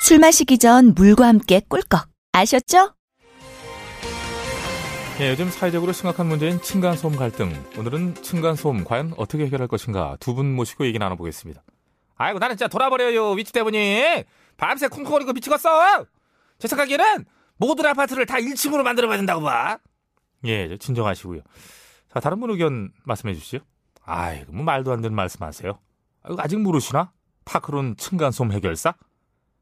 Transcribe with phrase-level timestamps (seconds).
[0.00, 2.06] 술 마시기 전 물과 함께 꿀꺽.
[2.32, 2.94] 아셨죠?
[5.20, 7.52] 예, 요즘 사회적으로 심각한 문제인 층간소음 갈등.
[7.78, 11.62] 오늘은 층간소음 과연 어떻게 해결할 것인가 두 분 모시고 얘기 나눠보겠습니다.
[12.16, 14.24] 아이고 나는 진짜 돌아버려요 위치 때문에
[14.56, 16.04] 밤새 쿵쿵거리고 미치겠어.
[16.58, 17.24] 제 생각에는
[17.56, 19.78] 모든 아파트를 다 1층으로 만들어봐야 된다고 봐.
[20.44, 21.40] 예, 진정하시고요.
[22.12, 23.58] 자 다른 분 의견 말씀해 주시죠.
[24.04, 25.78] 아이고 뭐 말도 안 되는 말씀하세요.
[26.38, 27.12] 아직 모르시나?
[27.44, 28.94] 파크론 층간소음 해결사?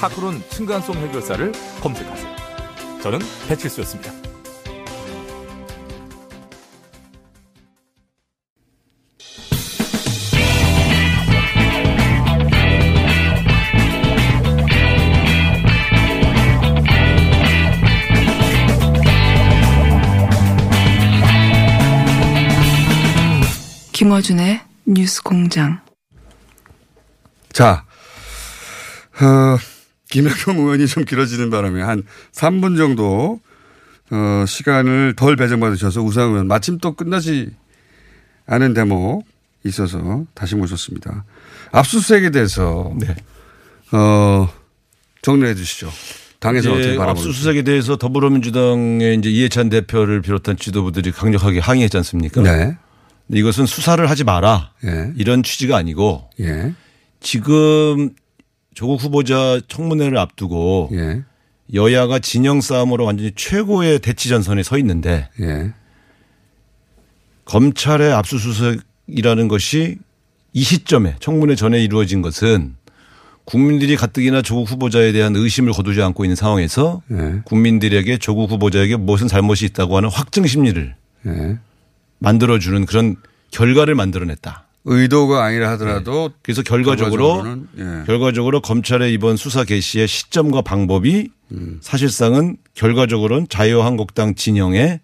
[0.00, 2.36] 파크론 층간소음 해결사를 검색하세요.
[3.02, 4.10] 저는 배칠수였습니다.
[23.92, 25.78] 김어준의 뉴스 공장.
[27.52, 27.84] 자,
[29.20, 29.58] 어,
[30.10, 33.40] 김영경 의원이 좀 길어지는 바람에 한 3분 정도
[34.10, 37.50] 어, 시간을 덜 배정받으셔서 우상 의원 마침 또 끝나지
[38.46, 39.24] 않은 대목
[39.64, 41.24] 있어서 다시 모셨습니다.
[41.72, 43.14] 압수수색에 대해서 네.
[43.92, 44.48] 어,
[45.22, 45.90] 정리해 주시죠.
[46.40, 47.28] 당에서 어떻게 이제 바라보는지.
[47.28, 52.42] 압수수색에 대해서 더불어민주당의 이제 이해찬 대표를 비롯한 지도부들이 강력하게 항의했지 않습니까?
[52.42, 52.76] 네.
[53.28, 54.72] 이것은 수사를 하지 마라.
[54.84, 55.12] 예.
[55.16, 56.74] 이런 취지가 아니고 예.
[57.20, 58.10] 지금
[58.74, 61.22] 조국 후보자 청문회를 앞두고 예.
[61.74, 65.72] 여야가 진영 싸움으로 완전히 최고의 대치 전선에 서 있는데 예.
[67.44, 69.98] 검찰의 압수수색이라는 것이
[70.52, 72.76] 이 시점에 청문회 전에 이루어진 것은
[73.44, 77.42] 국민들이 가뜩이나 조국 후보자에 대한 의심을 거두지 않고 있는 상황에서 예.
[77.44, 80.94] 국민들에게 조국 후보자에게 무슨 잘못이 있다고 하는 확증 심리를
[81.26, 81.58] 예.
[82.18, 83.16] 만들어주는 그런
[83.50, 84.66] 결과를 만들어냈다.
[84.84, 87.44] 의도가 아니라 하더라도 그래서 결과적으로
[87.78, 88.04] 예.
[88.06, 91.78] 결과적으로 검찰의 이번 수사 개시의 시점과 방법이 음.
[91.82, 95.00] 사실상은 결과적으로는 자유한국당 진영에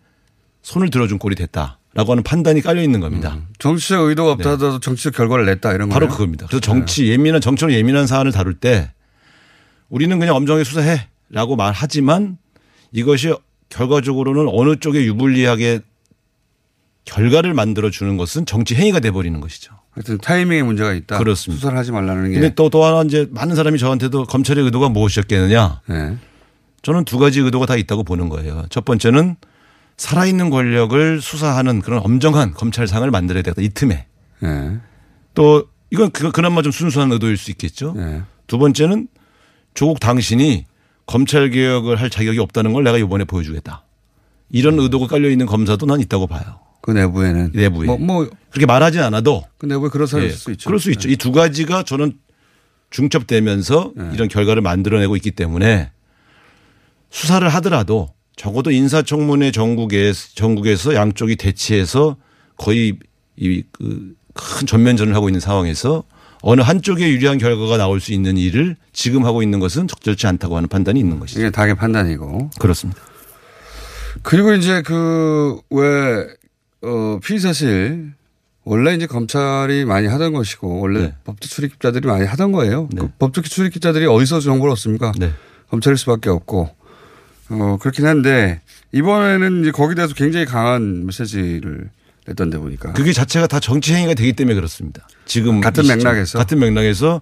[0.63, 3.39] 손을 들어준 꼴이 됐다라고 하는 판단이 깔려 있는 겁니다.
[3.59, 5.93] 정치적 의도가 없다 하더라도 정치적 결과를 냈다 이런 네.
[5.93, 6.17] 바로 거예요?
[6.17, 6.47] 그겁니다.
[6.47, 8.93] 그래서 정치 예민한 정치로 예민한 사안을 다룰 때
[9.89, 12.39] 우리는 그냥 엄정하게 수사해라고 말하지만
[12.93, 13.35] 이것이
[13.69, 15.81] 결과적으로는 어느 쪽에 유불리하게
[17.07, 19.73] 결과를 만들어 주는 것은 정치 행위가 돼 버리는 것이죠.
[19.93, 21.17] 하여튼 타이밍에 문제가 있다.
[21.19, 21.59] 그렇습니다.
[21.61, 22.35] 수사를 하지 말라는 게.
[22.35, 25.81] 근데 또 또 하나 이제 많은 사람이 저한테도 검찰의 의도가 무엇이었겠느냐?
[25.91, 26.17] 예.
[26.83, 28.67] 저는 두 가지 의도가 다 있다고 보는 거예요.
[28.69, 29.37] 첫 번째는
[29.97, 33.63] 살아있는 권력을 수사하는 그런 엄정한 검찰상을 만들어야 되겠다.
[33.63, 34.07] 이 틈에.
[34.45, 34.77] 예.
[35.35, 37.95] 또 이건 그- 그나마 좀 순수한 의도일 수 있겠죠.
[37.97, 38.23] 예.
[38.47, 39.09] 두 번째는
[39.75, 40.67] 조국 당신이
[41.07, 43.85] 검찰 개혁을 할 자격이 없다는 걸 내가 이번에 보여주겠다.
[44.51, 46.59] 이런 의도가 깔려 있는 검사도 난 있다고 봐요.
[46.87, 47.51] 그 내부에는.
[47.53, 47.87] 내부에.
[47.87, 50.69] 뭐, 뭐, 그렇게 말하지 않아도 그 내부에 그런 사람이 예, 있을 수 있죠.
[50.69, 51.09] 그럴 수 있죠.
[51.09, 52.13] 이두 가지가 저는
[52.91, 54.11] 중첩되면서 네.
[54.15, 55.91] 이런 결과를 만들어내고 있기 때문에
[57.11, 62.17] 수사를 하더라도 적어도 인사청문회 전국에 전국에서 양쪽이 대치해서
[62.57, 62.97] 거의
[63.37, 66.05] 이그큰 전면전을 하고 있는 상황에서
[66.43, 70.69] 어느 한쪽에 유리한 결과가 나올 수 있는 일을 지금 하고 있는 것은 적절치 않다고 하는
[70.69, 71.41] 판단이 있는 것이죠.
[71.41, 72.51] 이게 당의 판단이고.
[72.61, 73.01] 그렇습니다.
[74.23, 76.27] 그리고 이제 그, 왜,
[76.83, 78.13] 어, 피의 사실,
[78.65, 81.15] 원래 이제 검찰이 많이 하던 것이고, 원래 네.
[81.25, 82.89] 법조 출입기자들이 많이 하던 거예요.
[82.93, 83.03] 네.
[83.03, 85.13] 그 법조 출입기자들이 어디서 정보를 얻습니까?
[85.19, 85.33] 네.
[85.71, 86.69] 검찰일 수밖에 없고,
[87.51, 88.61] 어, 그렇긴 한데,
[88.93, 91.91] 이번에는 이제 거기에 대해서 굉장히 강한 메시지를
[92.27, 92.93] 냈던데 보니까.
[92.93, 95.07] 그게 자체가 다 정치 행위가 되기 때문에 그렇습니다.
[95.27, 96.39] 지금 같은 맥락에서?
[96.39, 97.21] 같은 맥락에서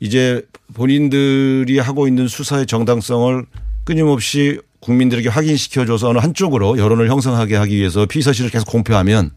[0.00, 0.42] 이제
[0.74, 3.44] 본인들이 하고 있는 수사의 정당성을
[3.84, 9.30] 끊임없이 국민들에게 확인시켜줘서 어느 한쪽으로 여론을 형성하게 하기 위해서 피의 사실을 계속 공표하면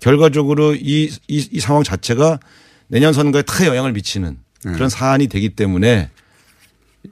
[0.00, 2.40] 결과적으로 이, 이, 이 상황 자체가
[2.88, 4.72] 내년 선거에 다 영향을 미치는 네.
[4.72, 6.08] 그런 사안이 되기 때문에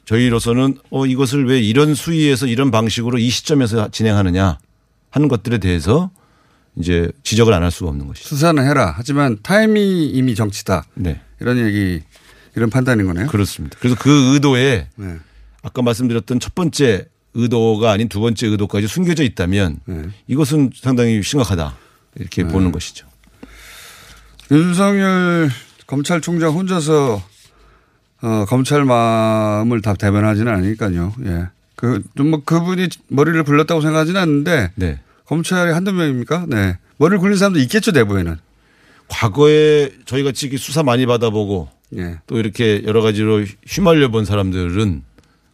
[0.07, 4.59] 저희로서는 어 이것을 왜 이런 수위에서 이런 방식으로 이 시점에서 진행하느냐
[5.11, 6.11] 하는 것들에 대해서
[6.77, 8.29] 이제 지적을 안 할 수가 없는 것이죠.
[8.29, 8.95] 수사는 해라.
[8.97, 10.85] 하지만 타임이 이미 정치다.
[10.95, 11.21] 네.
[11.41, 12.01] 이런 얘기,
[12.57, 13.27] 이런 판단인 거네요.
[13.27, 13.77] 그렇습니다.
[13.81, 15.17] 그래서 그 의도에 네.
[15.63, 20.03] 아까 말씀드렸던 첫 번째 의도가 아닌 두 번째 의도까지 숨겨져 있다면 네.
[20.27, 21.77] 이것은 상당히 심각하다
[22.17, 23.07] 이렇게 보는 것이죠.
[24.51, 25.51] 윤석열
[25.87, 27.23] 검찰총장 혼자서
[28.21, 31.15] 어, 검찰 마음을 다 대변하지는 않으니까요.
[31.25, 31.47] 예.
[31.77, 35.01] 그, 좀 뭐 그분이 머리를 굴렸다고 생각하지는 않는데 네.
[35.27, 36.47] 검찰이 한두 명입니까?
[36.49, 36.79] 네.
[36.97, 38.37] 머리를 굴린 사람도 있겠죠, 내부에는.
[39.09, 42.19] 과거에 저희 같이 이렇게 수사 많이 받아보고 예.
[42.27, 45.03] 또 이렇게 여러 가지로 휘말려 본 사람들은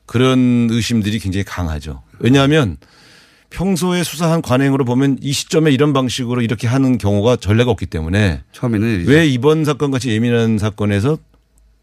[0.07, 2.03] 그런 의심들이 굉장히 강하죠.
[2.19, 2.77] 왜냐하면
[3.51, 8.75] 평소에 수사한 관행으로 보면 이 시점에 이런 방식으로 이렇게 하는 경우가 전례가 없기 때문에 처음
[8.75, 9.11] 있는 일이죠.
[9.11, 11.19] 왜 이번 사건 같이 예민한 사건에서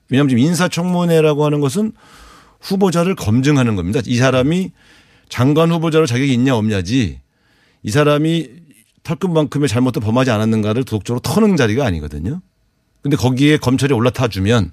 [0.09, 1.93] 왜냐하면 지금 인사청문회라고 하는 것은
[2.59, 4.01] 후보자를 검증하는 겁니다.
[4.05, 4.71] 이 사람이
[5.29, 7.21] 장관 후보자로 자격이 있냐 없냐지
[7.83, 8.49] 이 사람이
[9.03, 12.41] 털끝만큼의 잘못도 범하지 않았는가를 도덕적으로 터는 자리가 아니거든요.
[13.01, 14.71] 근데 거기에 검찰이 올라타 주면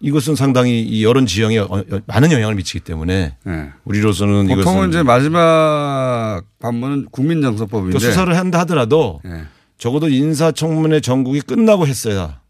[0.00, 3.70] 이것은 상당히 이 여론 지형에 어- 어- 많은 영향을 미치기 때문에 예.
[3.84, 7.98] 우리로서는 보통은 이제 마지막 관문은 국민정서법인데.
[7.98, 9.44] 그 수사를 한다 하더라도 예.
[9.78, 12.40] 적어도 인사청문회 전국이 끝나고 했어야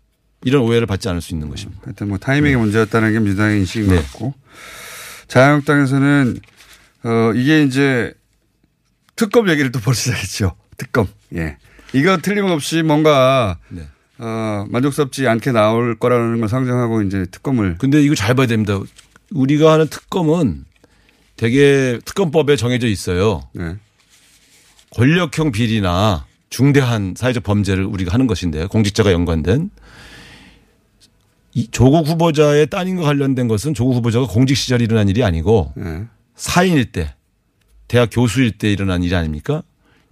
[0.45, 1.83] 이런 오해를 받지 않을 수 있는 것입니다.
[1.85, 3.97] 하여튼 뭐 타이밍의 문제였다는 게 민주당의 인식인 네.
[3.97, 4.35] 것 같고.
[5.29, 6.39] 자유한국당에서는
[7.05, 8.13] 어, 이게 이제
[9.15, 10.57] 특검 얘기를 또 벌써 시작했죠.
[10.77, 11.07] 특검.
[11.35, 11.57] 예.
[11.93, 13.89] 이거 틀림없이 뭔가 네.
[14.19, 18.79] 어, 만족스럽지 않게 나올 거라는 걸 상정하고 이제 특검을 근데 이거 잘 봐야 됩니다.
[19.31, 20.65] 우리가 하는 특검은
[21.37, 23.49] 되게 특검법에 정해져 있어요.
[23.53, 23.77] 네.
[24.91, 29.71] 권력형 비리나 중대한 사회적 범죄를 우리가 하는 것인데 공직자가 연관된
[31.53, 36.05] 이 조국 후보자의 따님과 관련된 것은 조국 후보자가 공직 시절에 일어난 일이 아니고 네.
[36.35, 37.15] 사인일 때
[37.89, 39.63] 대학 교수일 때 일어난 일이 아닙니까?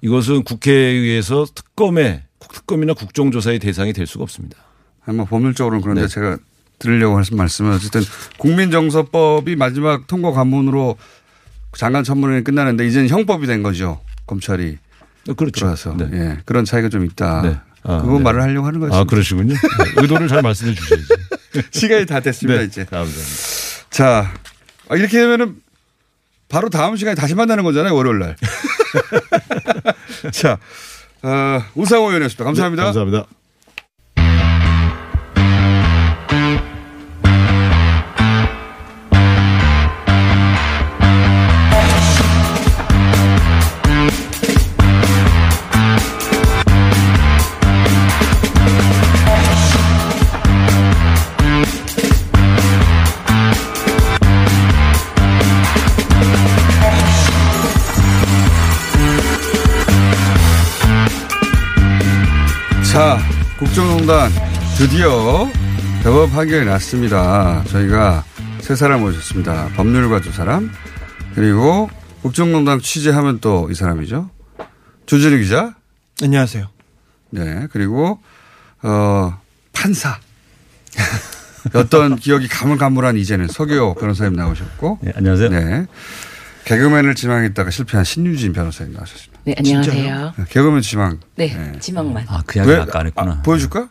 [0.02, 4.58] 이것은 국회에 의해서 특검의 특검이나 국정조사의 대상이 될 수가 없습니다.
[5.00, 6.08] 한번 법률적으로는 그런데 네.
[6.08, 6.38] 제가
[6.78, 8.02] 드리려고 하신 말씀은 어쨌든
[8.38, 10.96] 국민정서법이 마지막 통과 관문으로
[11.76, 14.00] 장관 청문회 끝나는데 이제는 형법이 된 거죠.
[14.26, 14.78] 검찰이
[15.36, 15.50] 그렇죠.
[15.52, 15.96] 들어와서.
[15.96, 16.08] 네.
[16.12, 16.38] 예.
[16.44, 17.42] 그런 차이가 좀 있다.
[17.42, 17.56] 네.
[17.84, 18.24] 아, 그거 네.
[18.24, 18.94] 말을 하려고 하는 거죠.
[18.94, 19.54] 아, 그러시군요.
[19.54, 19.60] 네.
[19.96, 21.06] 의도를 잘 말씀해 주셔야지.
[21.70, 22.66] 시간이 다 됐습니다, 네.
[22.66, 22.84] 이제.
[22.84, 23.20] 감사합니다.
[23.90, 24.32] 자,
[24.88, 25.56] 아, 이렇게 되면은
[26.48, 28.36] 바로 다음 시간에 다시 만나는 거잖아요, 월요일 날.
[30.32, 30.58] 자,
[31.24, 32.44] 어, 우상호 의원이었습니다.
[32.44, 32.82] 감사합니다.
[32.82, 33.26] 네, 감사합니다.
[63.64, 64.30] 국정농단
[64.76, 65.48] 드디어
[66.02, 67.64] 대법 판결이 났습니다.
[67.68, 68.22] 저희가
[68.60, 69.70] 세 사람 모셨습니다.
[69.74, 70.70] 법률가 두 사람,
[71.34, 71.88] 그리고
[72.20, 74.28] 국정농단 취재하면 또 이 사람이죠.
[75.06, 75.74] 주진우 기자.
[76.22, 76.66] 안녕하세요.
[77.30, 77.66] 네.
[77.72, 78.20] 그리고,
[78.82, 79.40] 어,
[79.72, 80.18] 판사.
[81.74, 84.98] 어떤 기억이 가물가물한 이제는 서기호 변호사님 나오셨고.
[85.02, 85.48] 네, 안녕하세요.
[85.48, 85.86] 네.
[86.64, 89.40] 개그맨을 지망했다가 실패한 신유진 변호사님 나오셨습니다.
[89.44, 90.34] 네, 안녕하세요.
[90.36, 91.20] 네, 개그맨 지망.
[91.36, 92.24] 네, 지망만.
[92.28, 92.76] 아, 그 이야기 왜?
[92.78, 93.32] 아까 안 했구나.
[93.32, 93.88] 아, 보여줄까?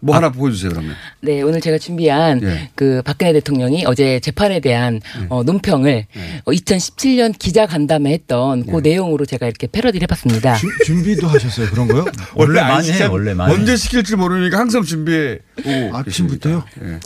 [0.00, 0.94] 뭐 하나 보여주세요, 그러면.
[1.20, 2.70] 네, 오늘 제가 준비한 예.
[2.74, 6.06] 그 박근혜 대통령이 어제 재판에 대한 어, 논평을
[6.44, 10.56] 어, 2017년 기자 간담회 했던 그 내용으로 제가 이렇게 패러디를 해봤습니다.
[10.84, 12.06] 준비도 하셨어요 그런 거요?
[12.34, 13.52] 원래 안 많이 해요, 원래 많이.
[13.52, 15.38] 언제 시킬지 모르니까 항상 준비해.
[15.58, 16.64] 오고 아침부터요?
[16.64, 17.00] 계십니다.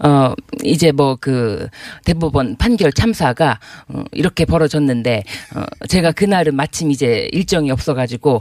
[0.00, 0.08] 예.
[0.08, 1.68] 어, 이제 뭐 그
[2.04, 8.40] 대법원 판결 참사가 어, 이렇게 벌어졌는데 어, 제가 그날은 마침 이제 일정이 없어가지고 어,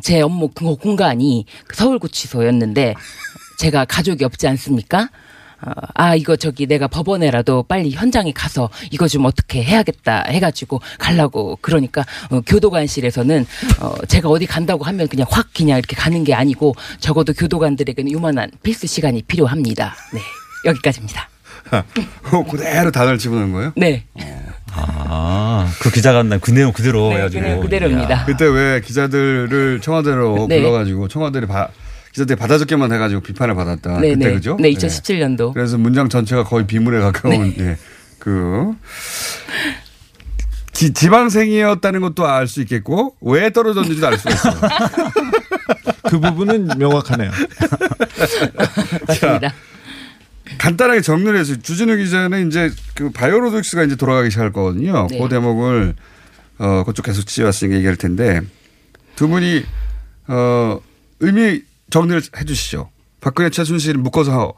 [0.00, 2.94] 제 업무 그 공간이 그 서울구치소였는데
[3.58, 5.08] 제가 가족이 없지 않습니까?
[5.64, 11.56] 어, 아 이거 저기 내가 법원에라도 빨리 현장에 가서 이거 좀 어떻게 해야겠다 해가지고 가려고
[11.60, 13.46] 그러니까 어, 교도관실에서는
[13.80, 18.50] 어, 제가 어디 간다고 하면 그냥 확 그냥 이렇게 가는 게 아니고 적어도 교도관들에게는 요만한
[18.62, 19.94] 필수 시간이 필요합니다.
[20.12, 20.20] 네
[20.64, 21.28] 여기까지입니다.
[22.22, 23.72] 그거 그대로 단어를 집어넣은 거예요?
[23.76, 24.04] 네,
[24.74, 26.38] 아, 그 기자 간다.
[26.38, 27.42] 그 내용 그대로 네 해가지고.
[27.42, 28.24] 그냥 그대로입니다.
[28.24, 30.58] 그때 왜 기자들을 청와대로 네.
[30.58, 31.68] 불러가지고 청와대를 바,
[32.12, 34.00] 기자들이 받아적게만 해가지고 비판을 받았다.
[34.00, 34.34] 네, 그때 네.
[34.34, 34.56] 그죠?
[34.60, 35.54] 네, 2017년도.
[35.54, 37.56] 그래서 문장 전체가 거의 비물에 가까운 네.
[37.58, 37.78] 예,
[38.18, 38.72] 그
[40.72, 44.54] 지, 지방생이었다는 것도 알 수 있겠고 왜 떨어졌는지도 알 수가 있어요.
[46.10, 47.30] 그 부분은 명확하네요.
[49.08, 49.54] 맞습니다.
[50.58, 55.06] 간단하게 정리를 해서 주진우 기자는 이제 그 바이오로직스가 이제 돌아가기 시작할 거거든요.
[55.10, 55.18] 네.
[55.18, 55.94] 그 대목을
[56.58, 58.40] 어 그쪽 계속 지어왔으니까 얘기할 텐데
[59.16, 59.64] 두 분이
[60.28, 60.78] 어
[61.20, 61.62] 의미
[61.92, 62.90] 정리를 해 주시죠.
[63.20, 64.54] 박근혜 최순실 묶어서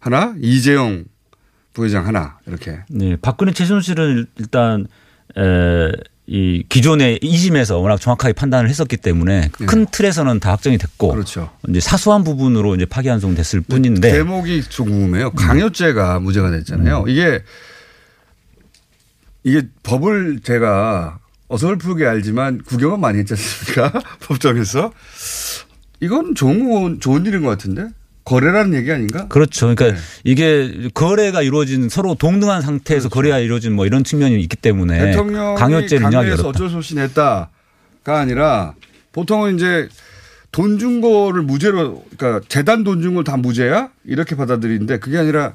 [0.00, 1.04] 하나, 이재용
[1.74, 2.80] 부회장 하나 이렇게.
[2.88, 4.86] 네, 박근혜 최순실은 일단
[5.36, 5.92] 에,
[6.26, 11.12] 이 기존의 이심에서 워낙 정확하게 판단을 했었기 때문에 큰 틀에서는 다 확정이 됐고 네.
[11.14, 11.50] 그렇죠.
[11.68, 15.32] 이제 사소한 부분으로 이제 파기환송됐을 뿐인데 대목이 좀 궁금해요.
[15.32, 17.04] 강요죄가 무죄가 됐잖아요.
[17.08, 17.42] 이게
[19.44, 23.92] 이게 법을 제가 어설프게 알지만 구경은 많이 했지 않습니까?
[24.26, 24.92] 법정에서.
[26.02, 27.88] 이건 좋은, 좋은 일인 것 같은데?
[28.24, 29.26] 거래라는 얘기 아닌가?
[29.28, 29.74] 그렇죠.
[29.74, 30.04] 그러니까 네.
[30.24, 35.24] 이게 거래가 이루어진 서로 동등한 상태에서 거래가 이루어진 뭐 이런 측면이 있기 때문에 그렇죠.
[35.24, 36.48] 대통령이 인정하기 강요해서.
[36.48, 37.48] 어쩔 수 없이 냈다가
[38.06, 38.74] 아니라
[39.12, 39.88] 보통은 이제
[40.52, 45.54] 돈 준 거를 무죄로 그러니까 재단 돈 준 걸 다 무죄야 이렇게 받아들이는데 그게 아니라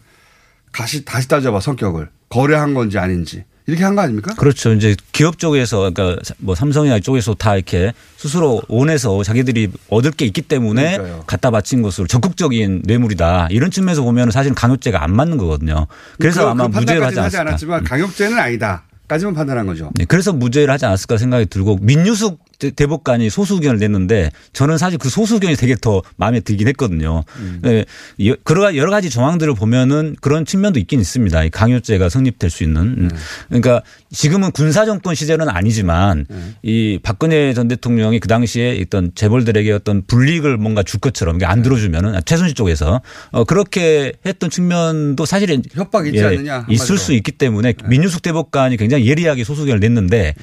[0.74, 4.34] 다시 다시 따져봐 성격을 거래한 건지 아닌지 이렇게 한 거 아닙니까?
[4.36, 4.72] 그렇죠.
[4.74, 10.42] 이제 기업 쪽에서 그러니까 뭐 삼성이나 쪽에서 다 이렇게 스스로 원해서 자기들이 얻을 게 있기
[10.44, 11.24] 때문에 그러니까요.
[11.28, 13.50] 갖다 바친 것으로 적극적인 뇌물이다.
[13.52, 15.88] 이런 측면에서 보면 사실은 강요죄가 안 맞는 거거든요.
[16.18, 17.50] 그래서 그- 아마 그 무죄를 하지 판단까지는 하지 않았을까.
[17.76, 19.90] 않았지만 강요죄는 아니다 까지만 판단한 거죠.
[19.96, 24.98] 네, 그래서 무죄를 하지 않았을까 생각이 들고 민유숙 대- 대법관이 소수 의견을 냈는데 저는 사실
[24.98, 27.24] 그 소수 의견이 되게 더 마음에 들긴 했거든요.
[27.40, 27.60] 음.
[27.62, 27.86] 네,
[28.26, 28.36] 여-
[28.76, 31.44] 여러 가지 정황들을 보면은 그런 측면도 있긴 있습니다.
[31.44, 32.96] 이 강요죄가 성립될 수 있는.
[32.96, 33.02] 네.
[33.04, 33.10] 음.
[33.48, 36.38] 그러니까 지금은 군사정권 시절은 아니지만 네.
[36.64, 41.52] 이 박근혜 전 대통령이 그 당시에 있던 재벌들에게 어떤 불이익을 뭔가 줄 것처럼 이게 네.
[41.52, 46.74] 안 들어주면은 아, 최순실 쪽에서 어, 그렇게 했던 측면도 사실은 협박이 있지 않느냐, 한마디로.
[46.74, 50.34] 있을 수 있기 때문에 민유숙 대법관이 굉장히 예리하게 소수견을 냈는데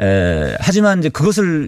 [0.00, 1.61] 에, 하지만 이제 그것을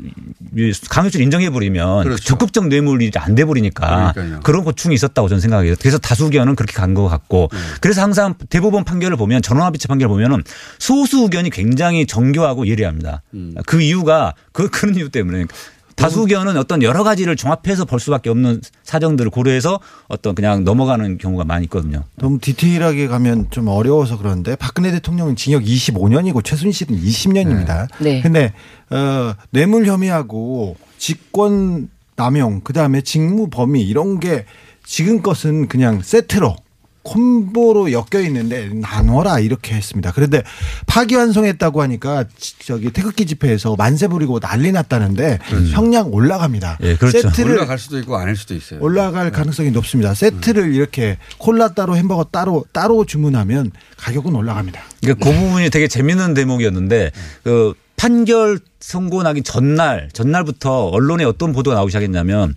[0.56, 2.24] 이 강요죄를 인정해 버리면 그렇죠.
[2.24, 4.40] 적극적 뇌물이 안 돼 버리니까 그러니까요.
[4.42, 5.74] 그런 고충이 있었다고 저는 생각해요.
[5.80, 7.58] 그래서 다수견은 그렇게 간 것 같고 네.
[7.80, 10.42] 그래서 항상 대법원 판결을 보면 전원합의체 판결을 보면은
[10.78, 13.22] 소수 의견이 굉장히 정교하고 예리합니다.
[13.34, 13.54] 음.
[13.66, 15.46] 그 이유가 그 그런 이유 때문에
[15.94, 21.44] 다수 의견은 어떤 여러 가지를 종합해서 볼 수밖에 없는 사정들을 고려해서 어떤 그냥 넘어가는 경우가
[21.44, 22.04] 많이 있거든요.
[22.16, 27.88] 너무 디테일하게 가면 좀 어려워서 그런데 박근혜 대통령은 징역 25년이고 최순실은 20년입니다.
[28.00, 28.20] 네.
[28.20, 28.52] 근데
[28.90, 34.44] 어 뇌물 혐의하고 직권 남용 그다음에 직무 범위 이런 게
[34.84, 36.56] 지금 것은 그냥 세트로
[37.04, 40.11] 콤보로 엮여 있는데 나눠라 이렇게 했습니다.
[40.12, 40.42] 그런데
[40.87, 45.38] 파기환송했다고 하니까 지- 저기 태극기 집회에서 만세 부리고 난리 났다는데
[45.73, 46.78] 형량 올라갑니다.
[46.82, 47.20] 예, 그렇죠.
[47.20, 48.80] 세트를 올라갈 수도 있고 아닐 수도 있어요.
[48.80, 50.14] 올라갈 가능성이 높습니다.
[50.14, 54.80] 세트를 이렇게 콜라 따로 햄버거 따로 따로 주문하면 가격은 올라갑니다.
[55.02, 57.12] 그러니까 그 부분이 되게 재밌는 대목이었는데
[57.44, 62.54] 그 판결 선고 나기 전날 전날부터 언론에 어떤 보도가 나오기 시작했냐면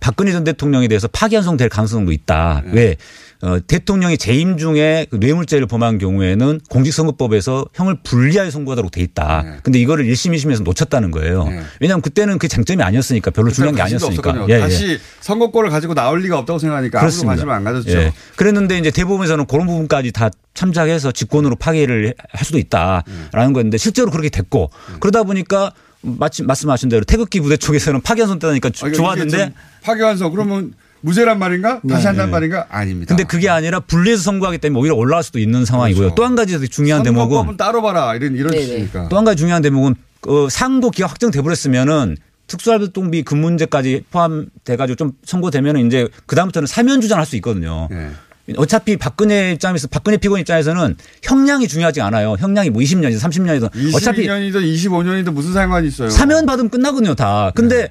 [0.00, 2.62] 박근혜 전 대통령에 대해서 파기환송될 가능성도 있다.
[2.72, 2.96] 왜?
[3.40, 9.42] 어, 대통령이 재임 중에 그 뇌물죄를 범한 경우에는 공직선거법에서 형을 불리하게 선고하도록 돼 있다.
[9.42, 9.56] 네.
[9.62, 11.44] 근데 이거를 1심, 2심에서 놓쳤다는 거예요.
[11.44, 11.62] 네.
[11.80, 14.46] 왜냐하면 그때는 그 쟁점이 아니었으니까 별로 중요한 게 아니었으니까.
[14.48, 14.58] 예, 예.
[14.58, 17.90] 다시 선거권을 가지고 나올 리가 없다고 생각하니까 아무도 관심을 안 가졌죠.
[17.90, 18.12] 예.
[18.34, 24.30] 그랬는데 이제 대법원에서는 그런 부분까지 다 참작해서 직권으로 파기를 할 수도 있다라는 거였는데 실제로 그렇게
[24.30, 29.54] 됐고 그러다 보니까 마침 말씀하신 대로 태극기 부대 쪽에서는 파기환송 때다니까 아, 이게 좋았는데 좀
[29.82, 31.80] 파기환송 그러면 무죄란 말인가?
[31.88, 32.32] 다시 네, 한단 네.
[32.32, 32.66] 말인가?
[32.70, 33.08] 아닙니다.
[33.14, 36.00] 근데 그게 아니라 분리해서 선고하기 때문에 오히려 올라갈 수도 있는 상황이고요.
[36.00, 36.14] 그렇죠.
[36.14, 38.66] 또한 가지 중요한 선거법은 대목은 따로 봐라 이런 이런 네네.
[38.66, 39.08] 뜻이니까.
[39.08, 39.94] 또 한 가지 중요한 대목은
[40.26, 42.16] 어, 상고 기각 확정돼 버렸으면은
[42.48, 47.88] 특수활동비 그 문제까지 포함돼 가지고 좀 선고되면은 이제 그다음부터는 사면 주장할 수 있거든요.
[47.92, 48.08] 예.
[48.56, 52.36] 어차피 박근혜 입장에서 박근혜 피고인 입장에서는 형량이 중요하지 않아요.
[52.38, 56.08] 형량이 뭐 20년이든 30년이든 어차피 22년이든 25년이든 무슨 상관이 있어요?
[56.08, 57.52] 사면 받으면 끝나거든요, 다.
[57.54, 57.88] 근데 네.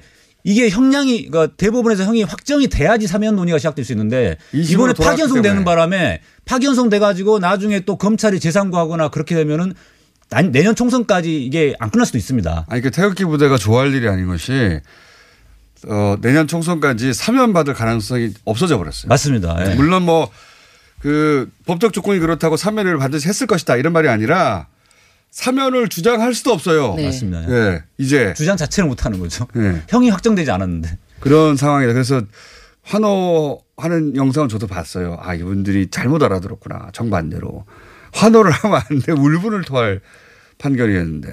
[0.48, 5.02] 이게 형량이 그러니까 대법원에서 형이 확정이 돼야지 사면 논의가 시작될 수 있는데 20으로 이번에 돌아왔기
[5.04, 5.64] 파기환송 되는 때문에.
[5.64, 9.74] 바람에 파기환송 돼 가지고 나중에 또 검찰이 재상고하거나 그렇게 되면은
[10.30, 12.64] 난- 내년 총선까지 이게 안 끝날 수도 있습니다.
[12.68, 14.80] 아니 그 태극기 부대가 좋아할 일이 아닌 것이
[15.86, 19.08] 어, 내년 총선까지 사면 받을 가능성이 없어져 버렸어요.
[19.08, 19.56] 맞습니다.
[19.70, 19.74] 예.
[19.74, 20.30] 물론 뭐
[21.00, 24.66] 그 법적 조건이 그렇다고 사면을 반드시 했을 것이다 이런 말이 아니라
[25.42, 26.94] 사면을 주장할 수도 없어요.
[26.96, 27.04] 네.
[27.04, 27.48] 맞습니다.
[27.48, 29.46] 예, 이제 주장 자체를 못 하는 거죠.
[29.56, 29.82] 예.
[29.88, 30.98] 형이 확정되지 않았는데.
[31.20, 31.92] 그런 상황이다.
[31.92, 32.22] 그래서
[32.82, 35.16] 환호하는 영상을 저도 봤어요.
[35.20, 37.64] 아 이분들이 잘못 알아들었구나 정반대로
[38.14, 40.00] 환호를 하면 안 돼 울분을 토할
[40.58, 41.28] 판결이었는데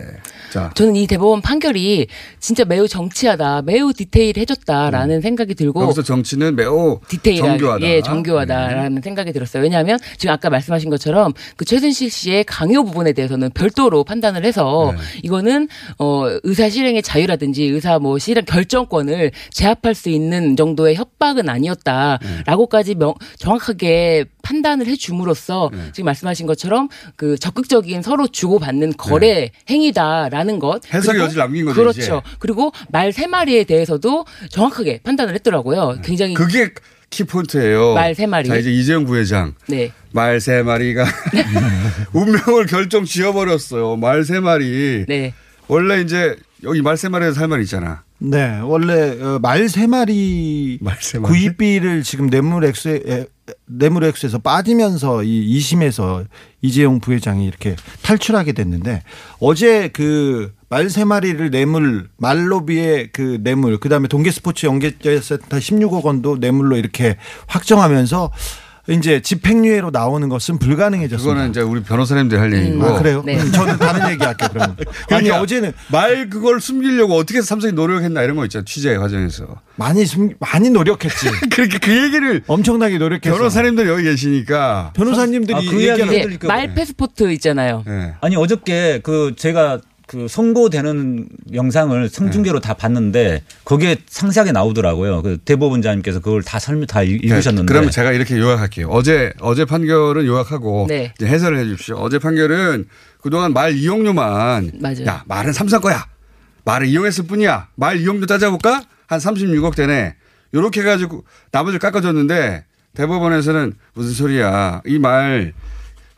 [0.51, 2.07] 자 저는 이 대법원 판결이
[2.39, 7.85] 진짜 매우 정치하다, 매우 디테일해졌다라는 생각이 들고 여기서 정치는 매우 디테일하게 정교하다.
[7.85, 7.95] 네.
[7.95, 9.63] 예, 정교하다라는 생각이 들었어요.
[9.63, 15.01] 왜냐하면 지금 아까 말씀하신 것처럼 그 최순실 씨의 강요 부분에 대해서는 별도로 판단을 해서 네.
[15.23, 15.67] 이거는
[15.97, 23.15] 어 의사 실행의 자유라든지 의사 뭐 실행 결정권을 제압할 수 있는 정도의 협박은 아니었다라고까지 명,
[23.37, 25.79] 정확하게 판단을 해줌으로써 네.
[25.91, 30.89] 지금 말씀하신 것처럼 그 적극적인 서로 주고받는 거래 행위다라는 것 네.
[30.97, 31.99] 해석의 그리고 여지를 남긴 거죠, 그렇죠.
[32.01, 32.35] 이제.
[32.39, 35.97] 그리고 말 세 마리에 대해서도 정확하게 판단을 했더라고요.
[36.03, 36.43] 굉장히 네.
[36.43, 36.69] 그게
[37.09, 37.93] 키포인트예요.
[37.93, 38.47] 말 세 마리.
[38.49, 39.53] 자, 이제 이재용 부회장.
[39.67, 39.91] 네.
[40.11, 41.05] 말 세 마리가
[42.13, 43.95] 운명을 결정 지어버렸어요.
[43.97, 45.05] 말 세 마리.
[45.07, 45.33] 네.
[45.67, 48.03] 원래 이제 여기 말 세 마리에서 할 말이 있잖아.
[48.17, 51.31] 네, 원래 어, 말세 마리 말세 마리.
[51.33, 53.25] 구입비를 지금 뇌물 액수에 에,
[53.67, 56.25] 뇌물액수에서 빠지면서 이 2심에서
[56.61, 59.03] 이재용 부회장이 이렇게 탈출하게 됐는데
[59.39, 66.37] 어제 그 말 세 마리를 뇌물 말로비의 그 뇌물 그다음에 동계 스포츠 연계센터 16억 원도
[66.37, 68.31] 뇌물로 이렇게 확정하면서
[68.87, 71.29] 이제 집행유예로 나오는 것은 불가능해졌습니다.
[71.33, 72.85] 그거는 이제 우리 변호사님들 할 얘기고.
[72.85, 73.23] 아, 그래요?
[73.25, 73.39] 네.
[73.39, 74.75] 음, 저는 다른 얘기 할게요, 그러면.
[75.09, 78.63] 아니, 그러니까 어제는 말 그걸 숨기려고 어떻게 삼성이 노력했나 이런 거 있잖아.
[78.65, 79.47] 취재 과정에서.
[79.75, 81.27] 많이 숨, 많이 노력했지.
[81.51, 83.35] 그렇게 그 얘기를 엄청나게 노력했어.
[83.35, 84.91] 변호사님들 여기 계시니까.
[84.95, 86.47] 변호사님들이 아, 그 이야기 얘기하는 네?
[86.47, 87.83] 말 패스포트 있잖아요.
[87.87, 88.13] 네.
[88.21, 95.21] 아니 어저께 그 제가 그 선고되는 영상을 성중계로 다 봤는데 거기에 상세하게 나오더라고요.
[95.23, 97.65] 그 대법원장님께서 그걸 다 설명 다 읽- 읽으셨는데.
[97.65, 98.87] 네, 그러면 제가 이렇게 요약할게요.
[98.89, 101.13] 어제 어제 판결은 요약하고 네.
[101.17, 101.95] 이제 해설을 해 주십시오.
[101.97, 102.87] 어제 판결은
[103.21, 105.05] 그동안 말 이용료만 맞아요.
[105.07, 106.05] 야 말은 삼성 거야.
[106.65, 107.69] 말을 이용했을 뿐이야.
[107.75, 108.83] 말 이용료 따져볼까?
[109.07, 110.15] 한 36억 되네.
[110.53, 114.81] 요렇게 해가지고 나머지를 깎아줬는데 대법원에서는 무슨 소리야.
[114.85, 115.53] 이 말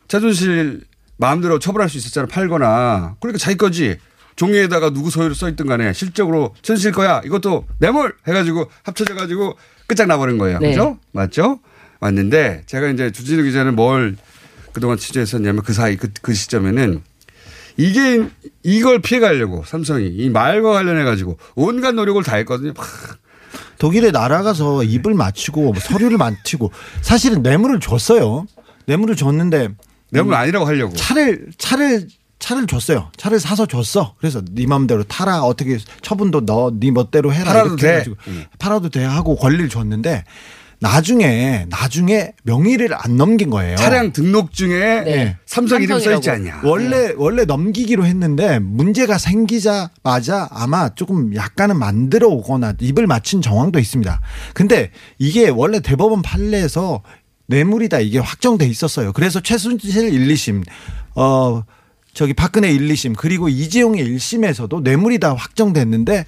[0.09, 0.81] 최순실
[1.17, 2.27] 마음대로 처벌할 수 있었잖아.
[2.27, 3.15] 팔거나.
[3.19, 3.97] 그러니까 자기 거지.
[4.35, 7.21] 종이에다가 누구 소유로 써있든 간에 실적으로 최순실 거야.
[7.25, 9.57] 이것도 뇌물 해가지고 합쳐져가지고
[9.87, 10.59] 끝장나버린 거예요.
[10.59, 10.69] 네.
[10.69, 10.99] 그죠?
[11.11, 11.59] 맞죠?
[11.99, 14.15] 맞는데 제가 이제 주진우 기자는 뭘
[14.73, 17.01] 그동안 취재했었냐면 그 사이 그, 그 시점에는
[17.77, 18.27] 이게
[18.61, 22.73] 이걸 피해가려고 삼성이 이 말과 관련해가지고 온갖 노력을 다 했거든요.
[22.75, 22.85] 막
[23.79, 26.71] 독일에 날아가서 입을 맞추고 뭐 서류를 맞추고
[27.01, 28.45] 사실은 뇌물을 줬어요.
[28.85, 29.69] 뇌물을 줬는데
[30.11, 30.93] 뇌물 아니라고 하려고.
[30.95, 32.07] 차를 차를
[32.39, 33.09] 차를 줬어요.
[33.17, 34.13] 차를 사서 줬어.
[34.19, 35.41] 그래서 네 마음대로 타라.
[35.41, 37.45] 어떻게 처분도 너 네 멋대로 해라.
[37.51, 37.91] 팔아도 이렇게 돼.
[37.93, 38.45] 해가지고 음.
[38.59, 40.23] 팔아도 돼 하고 권리를 줬는데
[40.79, 43.75] 나중에 나중에 명의를 안 넘긴 거예요.
[43.77, 45.37] 차량 등록증에 네.
[45.47, 46.21] 삼성 이름 삼성이라고.
[46.21, 46.61] 써있지 않냐.
[46.63, 54.21] 원래 원래 넘기기로 했는데 문제가 생기자마자 아마 조금 약간은 만들어 오거나 입을 맞춘 정황도 있습니다.
[54.53, 57.01] 근데 이게 원래 대법원 판례에서
[57.47, 59.13] 뇌물이다 이게 확정돼 있었어요.
[59.13, 60.63] 그래서 최순실 1, 2심
[61.15, 61.63] 어
[62.13, 66.25] 저기 박근혜 1, 2심 그리고 이재용의 1심에서도 뇌물이다 확정됐는데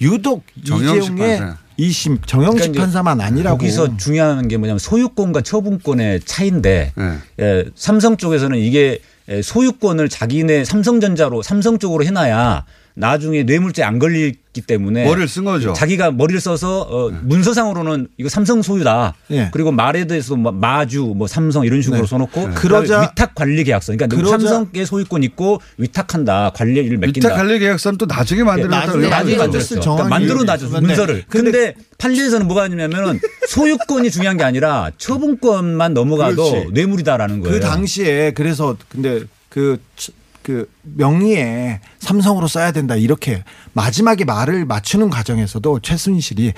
[0.00, 1.58] 유독 이재용의 판사.
[1.78, 7.18] 2심 정영식 그러니까 판사만 아니라고 거기서 중요한 게 뭐냐면 소유권과 처분권의 차이인데 네.
[7.40, 12.64] 예, 삼성 쪽에서는 이게 예, 소유권을 자기네 삼성전자로 삼성 쪽으로 해놔야
[12.94, 15.72] 나중에 뇌물죄 안 걸리기 때문에 머리를 쓴 거죠.
[15.72, 19.14] 자기가 머리를 써서 어, 문서상으로는 이거 삼성 소유다.
[19.30, 19.48] 예.
[19.52, 22.06] 그리고 말에 대해서 뭐 마주, 뭐 삼성 이런 식으로 네.
[22.06, 22.54] 써놓고 네.
[22.54, 23.94] 그러자- 위탁 관리 계약서.
[23.96, 27.28] 그러니까 그러자- 삼성의 소유권 있고 위탁한다, 관리를 맡긴다.
[27.28, 28.86] 위탁 관리 계약서는 또 나중에 만들어놨다.
[28.86, 29.36] 나중에 나중에.
[29.36, 29.80] 만들었어.
[29.80, 30.86] 그러니까 만들어 놔줘 있는데.
[30.86, 31.24] 문서를.
[31.28, 36.68] 근데 판례에서는 뭐가 있냐면은 소유권이 중요한 게 아니라 처분권만 넘어가도 그렇지.
[36.72, 37.54] 뇌물이다라는 거예요.
[37.54, 45.10] 그 당시에 그래서 근데 그, 치- 그 명의에 삼성으로 써야 된다 이렇게 마지막에 말을 맞추는
[45.10, 46.52] 과정에서도 최순실이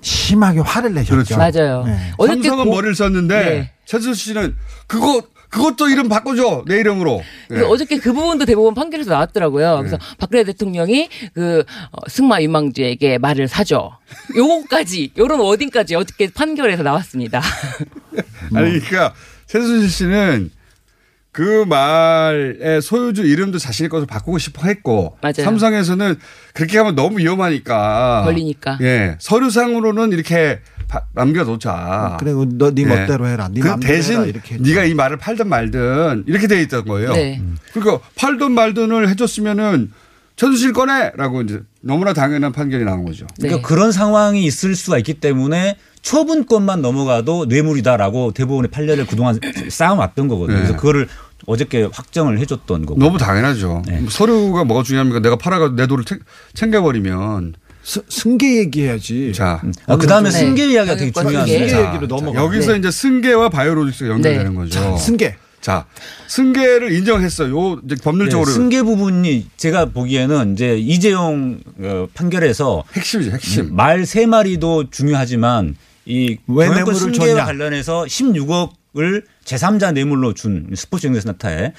[0.00, 1.36] 심하게 화를 내셨죠.
[1.36, 1.36] 그렇죠.
[1.36, 1.84] 맞아요.
[1.84, 2.12] 네.
[2.18, 3.70] 어저께 삼성은 고- 머리를 썼는데 네.
[3.86, 7.22] 최순실 씨는 그거 그것도 이름 바꿔줘 내 이름으로.
[7.50, 7.60] 네.
[7.62, 9.76] 어저께 그 부분도 대법원 판결에서 나왔더라고요.
[9.78, 13.96] 그래서 박근혜 대통령이 그 어, 승마 유망주에게 말을 사줘.
[14.36, 17.40] 요거까지 요런 워딩까지 어저께 판결에서 나왔습니다.
[18.54, 19.14] 아니 그러니까
[19.46, 20.50] 최순실 씨는
[21.36, 25.34] 그 말의 소유주 이름도 자신의 것을 바꾸고 싶어 했고 맞아요.
[25.44, 26.16] 삼성에서는
[26.54, 28.78] 그렇게 하면 너무 위험하니까 걸리니까.
[28.80, 32.16] 예 서류상으로는 이렇게 바- 남겨놓자.
[32.18, 32.86] 그리고 너네 예.
[32.86, 33.48] 멋대로 해라.
[33.52, 34.24] 네 그 대신 해라.
[34.24, 34.56] 이렇게.
[34.56, 37.12] 네가 이 말을 팔든 말든 이렇게 돼 있던 거예요.
[37.12, 37.42] 네.
[37.74, 39.92] 그러니까 팔든 말든을 해줬으면은
[40.36, 43.26] 최순실 꺼내라고 이제 너무나 당연한 판결이 나온 거죠.
[43.38, 43.48] 네.
[43.48, 50.56] 그러니까 그런 상황이 있을 수가 있기 때문에 처분권만 넘어가도 뇌물이다라고 대법원의 판례를 그동안 쌓아왔던 거거든요.
[50.56, 50.62] 네.
[50.62, 51.08] 그래서 그거를
[51.46, 52.98] 어저께 확정을 해줬던 거고.
[53.00, 53.82] 너무 당연하죠.
[53.86, 54.02] 네.
[54.08, 55.20] 서류가 뭐가 중요합니까?
[55.20, 56.20] 내가 팔아가지고 내 돈을 챙-
[56.54, 59.32] 챙겨버리면 스- 승계 얘기해야지.
[59.32, 60.38] 자 아, 그 다음에 네.
[60.38, 61.52] 승계 이야기가 되게 승계 중요한데.
[61.52, 62.42] 승계 자, 얘기로 자, 넘어가.
[62.44, 62.78] 여기서 네.
[62.78, 64.56] 이제 승계와 바이오로직스가 연결되는 네.
[64.56, 64.96] 거죠.
[64.98, 65.36] 승계.
[65.60, 65.84] 자,
[66.28, 67.80] 승계를 인정했어요.
[67.84, 73.74] 이제 법률적으로 네, 승계 부분이 제가 보기에는 이제 이재용 어, 판결에서 핵심이죠, 핵심.
[73.74, 77.44] 말 세 마리도 중요하지만 이 왜 뇌물을 승계와 줬냐.
[77.46, 81.72] 관련해서 16억 을 제3자 뇌물로 준 스포츠 영세나타에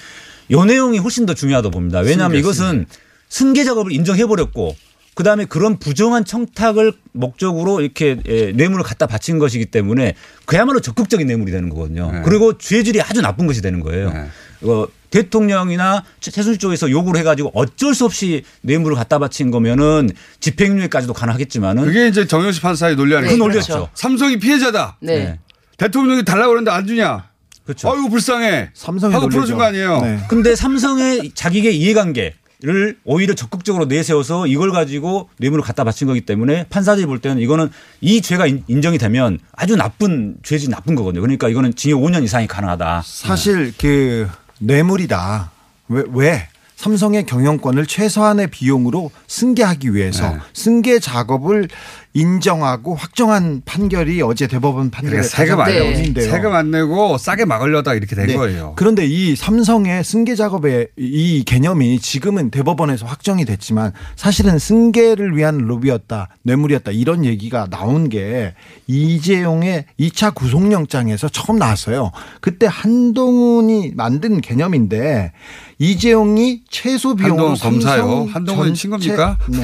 [0.52, 2.00] 요 내용이 훨씬 더 중요하다고 봅니다.
[2.00, 2.86] 왜냐하면 승계, 이것은
[3.28, 4.76] 승계 작업을 인정해 버렸고
[5.16, 10.14] 그다음에 그런 부정한 청탁을 목적으로 이렇게 예, 뇌물을 갖다 바친 것이기 때문에
[10.46, 12.12] 그야말로 적극적인 뇌물이 되는 거거든요.
[12.12, 12.22] 네.
[12.24, 14.14] 그리고 죄질이 아주 나쁜 것이 되는 거예요.
[14.14, 14.28] 네.
[14.70, 21.86] 어, 대통령이나 최순실 쪽에서 요구를 해가지고 어쩔 수 없이 뇌물을 갖다 바친 거면은 집행유예까지도 가능하겠지만은
[21.86, 23.38] 그게 이제 정영식 판사의 논리 그 아니에요.
[23.38, 23.90] 논리였죠.
[23.96, 24.98] 삼성이 피해자다.
[25.00, 25.40] 네.
[25.78, 25.86] 네.
[25.86, 27.26] 대통령이 달라고 그러는데 안 주냐.
[27.66, 27.92] 그렇죠.
[27.92, 28.70] 아이고 불쌍해.
[28.74, 29.38] 삼성의 하고 논리죠.
[29.38, 30.02] 풀어준 거 아니에요.
[30.02, 30.20] 네.
[30.30, 36.66] 근데 삼성의 자기의 이해관계 를 오히려 적극적으로 내세워서 이걸 가지고 뇌물을 갖다 바친 거기 때문에
[36.72, 37.70] 판사들이 볼 때는 이거는
[38.02, 41.22] 이 죄가 인- 인정이 되면 아주 나쁜 죄지 나쁜 거거든요.
[41.22, 43.04] 그러니까 이거는 징역 5년 이상이 가능하다.
[43.06, 45.52] 사실 그 뇌물이다.
[45.90, 46.48] 왜, 왜?
[46.78, 50.40] 삼성의 경영권을 최소한의 비용으로 승계하기 위해서 네.
[50.54, 51.68] 승계 작업을
[52.18, 56.08] 인정하고 확정한 판결이 어제 대법원 판결에 그러니까 세금 안 네.
[56.10, 56.22] 내고.
[56.22, 58.34] 세금 안 내고 싸게 막으려다 이렇게 된 네.
[58.34, 58.74] 거예요.
[58.76, 66.30] 그런데 이 삼성의 승계 작업의 이 개념이 지금은 대법원에서 확정이 됐지만 사실은 승계를 위한 로비였다,
[66.42, 68.56] 뇌물이었다 이런 얘기가 나온 게
[68.88, 72.12] 이재용의 2차 구속영장에서 처음 나왔어요.
[72.42, 75.34] 그때 한동훈이 만든 개념인데
[75.80, 78.02] 이재용이 최소 비용으로 한동훈 검사요?
[78.02, 79.38] 삼성 한동훈이 친 겁니까?
[79.48, 79.60] 네.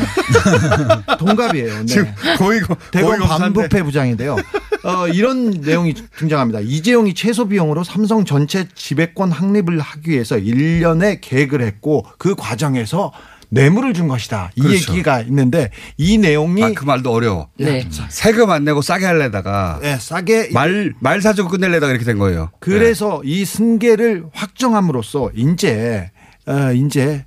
[1.17, 1.79] 동갑이에요.
[1.79, 1.85] 네.
[1.85, 2.13] 지금
[2.43, 3.19] 거의 대검.
[3.19, 4.35] 반부패 부장인데요.
[4.83, 6.59] 어, 이런 내용이 등장합니다.
[6.59, 13.11] 이재용이 최소 비용으로 삼성 전체 지배권 확립을 하기 위해서 1년의 계획을 했고 그 과정에서
[13.49, 14.51] 뇌물을 준 것이다.
[14.55, 14.91] 이 그렇죠.
[14.91, 17.49] 얘기가 있는데 이 내용이 아, 그 말도 어려워.
[17.57, 17.87] 네.
[18.09, 22.49] 세금 안 내고 싸게 하려다가 네, 싸게 말, 말 사주고 끝내려다가 이렇게 된 거예요.
[22.59, 26.09] 그래서 이 승계를 확정함으로써 이제
[26.47, 27.25] 어, 이제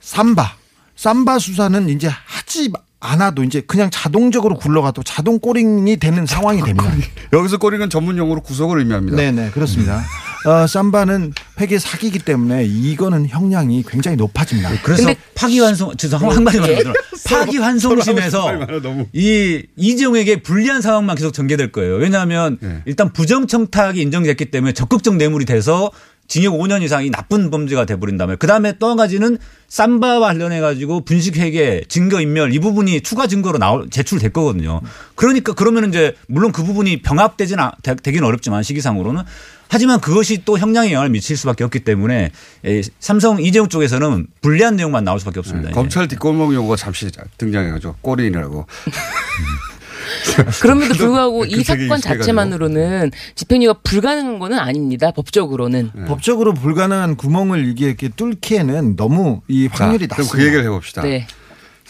[0.00, 0.56] 삼바
[0.96, 6.94] 삼바 수사는 이제 하지 않아도 이제 그냥 자동적으로 굴러가도 자동 꼬링이 되는 상황이 됩니다.
[6.96, 7.02] 네.
[7.32, 9.16] 여기서 꼬리는 전문 용어로 구속을 의미합니다.
[9.16, 10.02] 네네 그렇습니다.
[10.46, 14.70] 어, 삼바는 회계 사기이기 때문에 이거는 형량이 굉장히 높아집니다.
[14.82, 16.92] 그래서 근데- 파기환송 죄송 한 마디만 더 들어.
[17.28, 18.66] 파기환송심에서.
[19.12, 21.94] 이 이재용에게 불리한 상황만 계속 전개될 거예요.
[21.96, 22.82] 왜냐하면 네.
[22.86, 25.90] 일단 부정청탁이 인정됐기 때문에 적극적 뇌물이 돼서
[26.28, 29.36] 징역 5년 이상이 나쁜 범죄가 돼버린다면 그 다음에 또 한 가지는
[29.68, 34.80] 삼바와 관련해 가지고 분식회계 증거 인멸 이 부분이 추가 증거로 나올 제출될 거거든요.
[35.14, 39.22] 그러니까 그러면 이제 물론 그 부분이 병합되진 아- 되- 되긴 어렵지만 시기상으로는
[39.68, 42.30] 하지만 그것이 또 형량에 영향을 미칠 수밖에 없기 때문에
[42.66, 45.68] 에, 삼성 이재용 쪽에서는 불리한 내용만 나올 수밖에 없습니다.
[45.68, 45.74] 네, 예.
[45.74, 48.66] 검찰 뒷골목 용어가 잠시 등장해가지고 꼬리인이라고.
[50.60, 52.00] 그럼에도 불구하고 그이 사건.
[52.00, 55.10] 자체만으로는 집행유예가 불가능한 거는 아닙니다.
[55.10, 55.90] 법적으로는.
[55.94, 56.04] 네.
[56.04, 60.36] 법적으로 불가능한 구멍을 이게 이렇게 뚫기에는 너무 이 확률이 낮습니다.
[60.36, 61.02] 그 얘기를 해봅시다.
[61.02, 61.26] 네.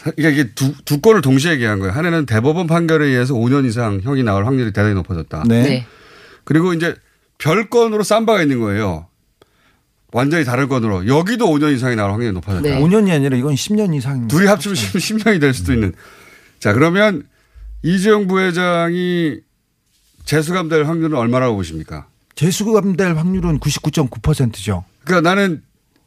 [0.01, 1.93] 그러니까 이게 두, 두 건을 동시에 얘기한 거예요.
[1.93, 5.43] 하나는 대법원 판결에 의해서 5년 이상 형이 나올 확률이 대단히 높아졌다.
[5.47, 5.63] 네.
[5.63, 5.85] 네.
[6.43, 6.95] 그리고 이제
[7.37, 9.07] 별 건으로 쌈바가 있는 거예요.
[10.11, 12.61] 완전히 다른 건으로 여기도 5년 이상이 나올 확률이 높아졌다.
[12.61, 12.79] 네.
[12.79, 14.27] 5년이 아니라 이건 10년 이상.
[14.27, 15.93] 둘이 합치면 10 년이 될 수도 있는.
[16.59, 17.23] 자 그러면
[17.83, 19.37] 이재용 부회장이
[20.25, 22.07] 재수감될 확률은 얼마라고 보십니까?
[22.35, 24.85] 재수감될 확률은 99.9%죠.
[25.03, 25.61] 그러니까 나는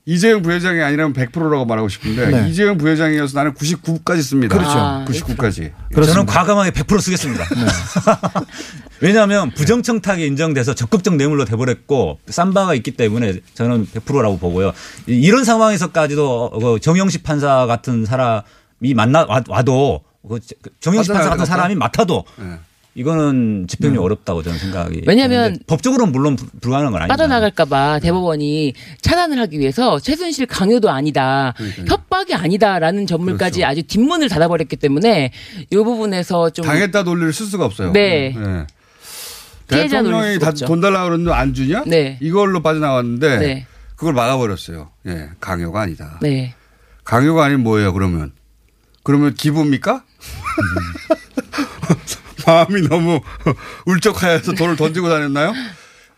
[0.08, 2.48] 이재용 부회장이 아니라면 100%라고 말하고 싶은데 네.
[2.48, 4.56] 이재용 부회장이어서 나는 99까지 씁니다.
[4.56, 4.70] 그렇죠.
[4.78, 5.72] 아, 99까지.
[5.94, 7.44] 저는 과감하게 100% 쓰겠습니다.
[9.02, 14.72] 왜냐하면 부정청탁이 인정돼서 적극적 뇌물로 돼버렸고 쌈바가 있기 때문에 저는 100%라고 보고요.
[15.08, 20.40] 이- 이런 상황에서까지도 그 정영식 판사 같은 사람이 만나 와- 와도 그
[20.80, 22.58] 정영식 판사 같은 사람이 맡아도 네.
[22.94, 25.02] 이거는 집행이 어렵다고 저는 생각이.
[25.06, 27.12] 왜냐하면 법적으로는 물론 불- 불가능한 건 아닙니다.
[27.14, 31.52] 빠져나갈까봐 대법원이 차단을 하기 위해서 최순실 강요도 아니다,
[31.86, 33.70] 협박이 아니다라는 전물까지 그렇죠.
[33.70, 35.30] 아주 뒷문을 닫아버렸기 때문에
[35.70, 37.92] 이 부분에서 좀 당했다 논리를 쓸 수가 없어요.
[37.92, 38.34] 네.
[39.68, 41.82] 피해자 대통령이 논리를 다돈 달라고 그러는데 안 주냐?
[41.86, 42.18] 네.
[42.22, 43.66] 이걸로 빠져나왔는데 네.
[43.96, 44.90] 그걸 막아버렸어요.
[45.06, 46.18] 예, 강요가 아니다.
[46.22, 46.54] 네.
[47.04, 48.32] 강요가 아니면 뭐예요, 그러면?
[49.02, 50.02] 그러면 기부입니까?
[52.46, 53.20] 마음이 너무
[53.86, 55.52] 울적하여서 돈을 던지고 다녔나요?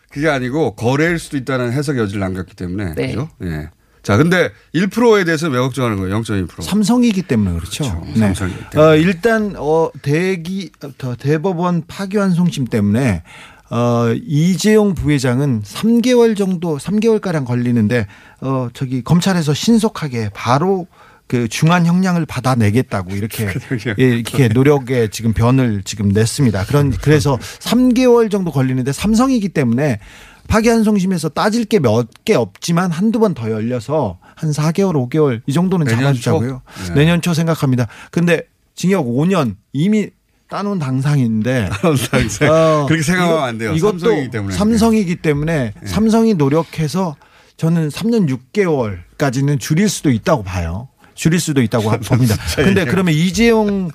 [0.09, 2.95] 그게 아니고 거래일 수도 있다는 해석의 여지를 남겼기 때문에.
[2.95, 3.07] 네.
[3.07, 3.29] 그죠?
[3.43, 3.69] 예.
[4.01, 6.21] 자, 근데 1%에 대해서 왜 걱정하는 거예요?
[6.21, 6.61] 0.1%.
[6.61, 7.83] 삼성이기 때문에 그렇죠.
[8.01, 8.19] 그렇죠.
[8.19, 8.89] 삼성이기 때문에.
[8.89, 13.23] 어, 일단 어, 대기 더 대법원 파기환 송심 때문에
[13.69, 18.07] 어, 이재용 부회장은 3개월 정도 3개월 가량 걸리는데
[18.41, 20.87] 어, 저기 검찰에서 신속하게 바로
[21.29, 23.45] 그 중한 형량을 받아내겠다고 이렇게
[23.99, 26.65] 예, 이렇게 노력에 지금 변을 지금 냈습니다.
[26.65, 29.99] 그런 그래서 3개월 정도 걸리는데 삼성이기 때문에
[30.47, 35.85] 파기환송심에서 따질 게 몇 개 없지만 한두 번 더 열려서 한 4개월, 5개월 이 정도는
[35.85, 36.21] 내년 초?
[36.21, 36.61] 잡아주자고요.
[36.87, 36.93] 네.
[36.95, 37.87] 내년 초 생각합니다.
[38.09, 38.41] 근데
[38.73, 40.09] 징역 5년 이미
[40.49, 41.69] 따놓은 당상인데
[42.09, 42.49] 당상.
[42.49, 43.73] 어, 그렇게 생각하면 안 돼요.
[43.75, 44.51] 이것도 삼성이기 때문에.
[44.53, 44.57] 네.
[44.57, 47.15] 삼성이기 때문에 삼성이 노력해서
[47.57, 50.87] 저는 3년 6개월까지는 줄일 수도 있다고 봐요.
[51.19, 52.35] 줄일 수도 있다고 봅니다.
[52.55, 53.91] 근데 그러면 이재용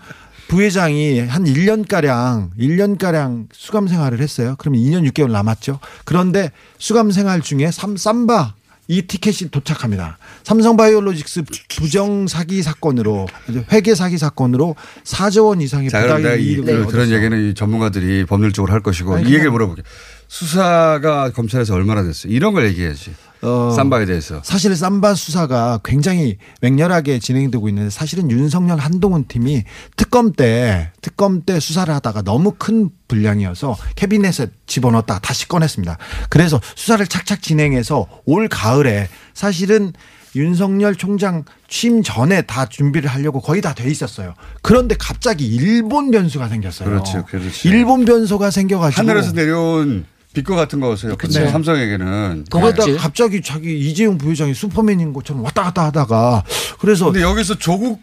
[0.49, 4.57] 부회장이 한 1년가량, 1년가량 수감 생활을 했어요.
[4.59, 5.81] 그러면 2년 6개월 남았죠.
[6.05, 8.55] 그런데 수감 생활 중에 삼, 삼바
[8.89, 10.19] 이 티켓이 도착합니다.
[10.43, 13.27] 삼성바이오로직스 부정 사기 사건으로
[13.73, 15.89] 회계 사기 사건으로 4조 원 이상의
[16.37, 17.11] 이, 이익을 그, 그런.
[17.11, 19.83] 얘기는 이 전문가들이 법률적으로 할 것이고 아니, 이 얘기를 물어볼게.
[20.29, 22.33] 수사가 검찰에서 얼마나 됐어요?
[22.33, 23.15] 이런 걸 얘기해야지.
[23.43, 24.41] 어, 쌈바에 대해서.
[24.43, 29.65] 사실 삼바 수사가 굉장히 맹렬하게 진행되고 있는데 사실은 윤석열 한동훈 팀이
[29.97, 35.99] 특검 때 특검 때 수사를 하다가 너무 큰 분량이어서 캐비넷에 집어넣었다가 다시 꺼냈습니다.
[36.31, 39.93] 그래서 수사를 착착 진행해서 올 가을에 사실은
[40.37, 44.35] 윤석열 총장 취임 전에 다 준비를 하려고 거의 다 돼 있었어요.
[44.63, 46.89] 그런데 갑자기 일본 변수가 생겼어요.
[46.89, 47.69] 그렇지, 그렇지.
[47.69, 51.17] 일본 변수가 생겨가지고 하늘에서 내려온 빛과 같은 거였어요.
[51.17, 51.41] 그쵸.
[51.41, 51.49] 네.
[51.51, 52.45] 삼성에게는.
[52.51, 52.99] 거기다 그랬지.
[52.99, 56.45] 갑자기 자기 이재용 부회장이 슈퍼맨인 것처럼 왔다 갔다 하다가
[56.79, 58.03] 그래서 근데 여기서 조국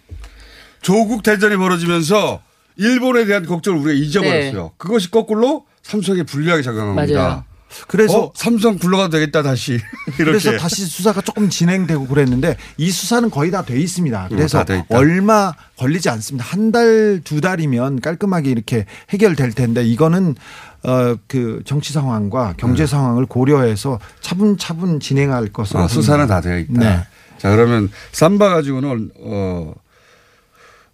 [0.82, 2.42] 조국 대전이 벌어지면서
[2.78, 4.72] 일본에 대한 걱정을 우리가 잊어버렸어요.
[4.78, 7.20] 그것이 거꾸로 삼성에 불리하게 작용합니다.
[7.22, 7.44] 맞아요.
[7.88, 9.74] 그래서 어, 삼성 굴러가도 되겠다 다시
[10.20, 10.24] 이렇게.
[10.26, 14.28] 그래서 다시 수사가 조금 진행되고 그랬는데 이 수사는 거의 다 돼 있습니다.
[14.30, 14.98] 그래서 다돼 있다.
[14.98, 16.46] 얼마 걸리지 않습니다.
[16.46, 20.36] 한 달 두 달이면 깔끔하게 이렇게 해결될 텐데 이거는
[20.84, 26.26] 어그 정치 상황과 경제 상황을 고려해서 차분차분 진행할 것으로 아, 수사는.
[26.28, 26.74] 다 되어 있다.
[26.80, 27.04] 네.
[27.38, 29.74] 자 그러면 쌈바 가지고는 얼- 어,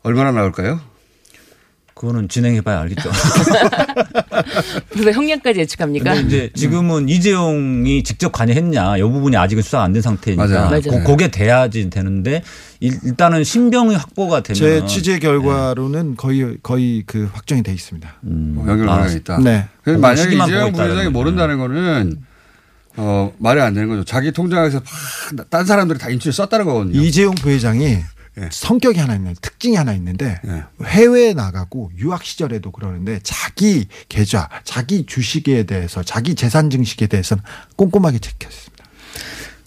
[0.03, 0.79] 얼마나 나올까요?
[1.99, 3.09] 그거는 진행해봐야 알겠죠.
[4.91, 6.13] 그래서 형량까지 예측합니까?
[6.13, 10.65] 근데 이제 지금은 이재용이 직접 관여했냐 이 부분이 아직은 수사가 안된 상태니까 맞아요.
[10.69, 10.81] 맞아요.
[10.83, 12.43] 고- 그게 돼야지 되는데
[12.79, 18.15] 일- 일단은 신병이 확보가 되면 제 취재 결과로는 거의 거의 그 확정이 돼 있습니다.
[18.21, 19.37] 뭐 연결 아, 관계가 있다.
[19.39, 19.65] 네.
[19.83, 21.09] 그래서 보고 만약에 이재용 부회장이.
[21.09, 22.17] 모른다는 거는
[22.97, 24.03] 어, 말이 안 되는 거죠.
[24.03, 24.81] 자기 통장에서
[25.33, 26.99] 막 딴 사람들이 다 인출해 썼다는 거거든요.
[27.01, 27.97] 이재용 부회장이
[28.39, 28.49] 예.
[28.51, 30.63] 성격이 하나 있는데 특징이 하나 있는데 예.
[30.85, 37.43] 해외에 나가고 유학 시절에도 그러는데 자기 계좌, 자기 주식에 대해서 자기 재산 증식에 대해서는
[37.75, 38.85] 꼼꼼하게 지켰습니다.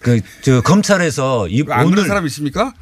[0.00, 2.72] 그 저 검찰에서 이 오늘 사람 있습니까?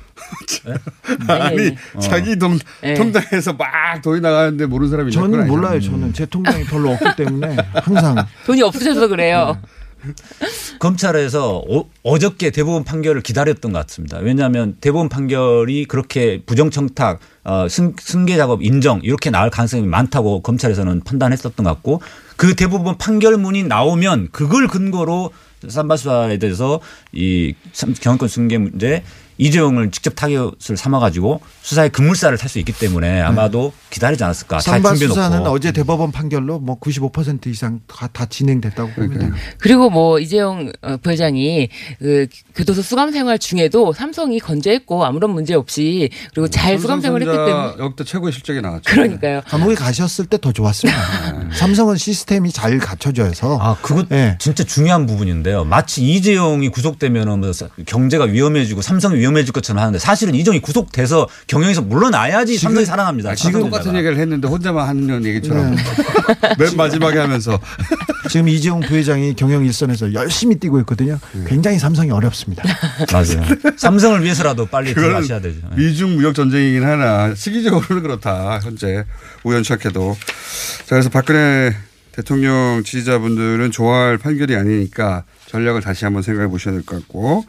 [1.28, 2.00] 아니, 아니 아니.
[2.00, 2.94] 자기 동, 네.
[2.94, 5.46] 통장에서 막 돈이 나가는데 모르는 사람이 저는.
[5.48, 5.80] 몰라요.
[5.80, 9.60] 저는 제 통장이 별로 없기 때문에 항상 돈이 없으셔서 그래요.
[10.78, 11.62] 검찰에서
[12.02, 14.18] 어, 저께 대법원 판결을 기다렸던 것 같습니다.
[14.18, 21.02] 왜냐하면 대법원 판결이 그렇게 부정청탁, 어, 승, 승계 작업 인정 이렇게 나올 가능성이 많다고 검찰에서는
[21.02, 22.00] 판단했었던 것 같고
[22.36, 25.30] 그 대법원 판결문이 나오면 그걸 근거로
[25.66, 26.80] 삼바 수사에 대해서
[27.12, 29.02] 이 삼- 경영권 승계 문제
[29.38, 34.58] 이재용을 직접 타겟을 삼아가지고 수사의 급물살을 탈 수 있기 때문에 아마도 기다리지 않았을까.
[34.60, 34.96] 준비해놓고.
[35.08, 39.28] 수사는 어제 대법원 판결로 뭐 95% 이상 다, 다 진행됐다고 봅니다.
[39.58, 46.08] 그리고 뭐 이재용 어, 부회장이 그 교도소 수감 생활 중에도 삼성이 건재했고 아무런 문제 없이
[46.34, 48.82] 그리고 잘 수감 생활했기 때문에 역대 최고의 실적이 나왔죠.
[48.90, 49.42] 그러니까요.
[49.46, 51.50] 감옥에 가셨을 때 더 좋았습니다.
[51.52, 54.36] 삼성은 시스템이 잘 갖춰져서 아, 그거 예.
[54.38, 55.64] 진짜 중요한 부분인데요.
[55.64, 57.50] 마치 이재용이 구속되면은 뭐
[57.86, 63.34] 경제가 위험해지고 삼성이 위험 해질 것처럼 하는데 사실은 이재용이 구속돼서 경영에서 물러나야지 삼성이 살아납니다.
[63.34, 65.76] 지금 똑같은 얘기를 했는데 혼자만 하는 얘기처럼
[66.58, 67.58] 맨 마지막에 하면서
[68.30, 71.18] 지금 이재용 부회장이 경영 일선에서 열심히 뛰고 있거든요.
[71.46, 72.62] 굉장히 삼성이 어렵습니다.
[73.12, 73.44] 맞아요.
[73.76, 75.60] 삼성을 위해서라도 빨리 들어가셔야 되죠.
[75.76, 79.04] 미중 무역 전쟁이긴 하나 시기적으로는 그렇다 현재
[79.44, 81.74] 우연찮게도 자 그래서 박근혜
[82.12, 87.44] 대통령 지지자분들은 좋아할 판결이 아니니까 전략을 다시 한번 생각해 보셔야 될 것 같고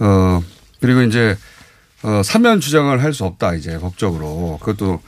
[0.00, 0.42] 어
[0.84, 1.36] 그리고 이제
[2.02, 5.00] 어 사면 주장을 할 수 없다 이제 법적으로 그것도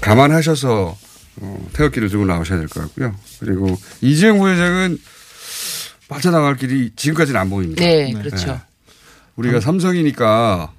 [0.00, 0.96] 감안하셔서
[1.40, 4.98] 어, 태극기를 들고 나오셔야 될 것 같고요 그리고 이재용 부회장은
[6.08, 7.84] 빠져나갈 길이 지금까지는 안 보입니다.
[7.84, 8.60] 네, 그렇죠.
[9.36, 10.70] 우리가 삼성이니까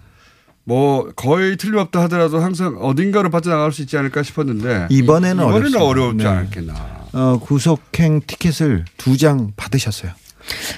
[0.65, 5.81] 뭐 거의 틀림없다 하더라도 항상 어딘가로 빠져나갈 수 있지 않을까 싶었는데 이번에는 이번에는.
[5.81, 6.27] 어렵지 네.
[6.27, 7.05] 않겠나.
[7.13, 10.11] 어, 구속행 티켓을 두 장 받으셨어요.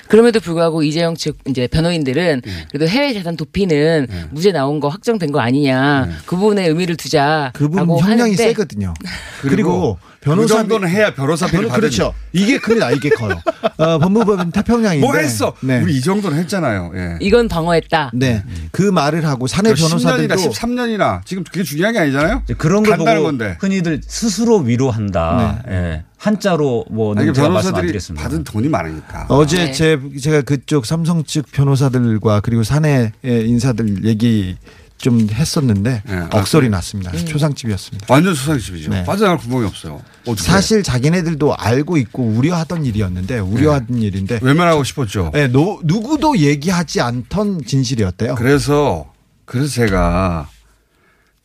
[0.07, 5.39] 그럼에도 불구하고 이재용 측 이제 변호인들은 그래도 해외 재산 도피는 무죄 나온 거 확정된 거
[5.39, 7.51] 아니냐 그 부분에 의미를 두자.
[7.53, 8.93] 그분 라고 형량이 하는데 세거든요.
[9.41, 12.13] 그리고 그리고 그 변호사 정도는 해야 변호사비를 변호, 받은 그렇죠.
[12.33, 12.91] 이게 큽니다.
[12.91, 13.39] 이게 커요.
[13.77, 15.53] 어, 법무법인 태평양인데 뭐 했어?
[15.61, 15.81] 네.
[15.81, 16.91] 우리 이 정도는 했잖아요.
[16.95, 17.17] 예.
[17.21, 18.11] 이건 방어했다.
[18.13, 18.43] 네.
[18.71, 22.43] 그 말을 하고 사내 10년이나 변호사들도 13년이나 지금 그게 중요한 게 아니잖아요.
[22.57, 23.57] 그런 걸 보고 건데.
[23.59, 25.63] 흔히들 스스로 위로한다.
[25.69, 26.03] 예.
[26.17, 27.97] 한자로 뭐 아니, 제가 변호사들이.
[28.15, 29.25] 받은 돈이 많으니까.
[29.29, 29.71] 어제 네.
[29.71, 34.57] 제 제가 그쪽 삼성 측 변호사들과 그리고 사내 인사들 얘기
[34.97, 36.15] 좀 했었는데 네.
[36.15, 37.11] 아, 억소리 났습니다.
[37.11, 37.25] 음.
[37.25, 38.07] 초상집이었습니다.
[38.09, 38.89] 완전 수상집이죠.
[38.89, 39.03] 네.
[39.03, 40.01] 빠져나갈 구멍이 없어요.
[40.25, 45.29] 어떻게 사실 자기네들도 알고 있고 우려하던 일이었는데 우려하던 일인데 외면하고 싶었죠.
[45.33, 48.35] 네, 노- 누구도 얘기하지 않던 진실이었대요.
[48.35, 49.13] 그래서
[49.45, 50.49] 그래서 제가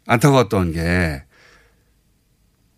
[0.06, 1.22] 안타까웠던 게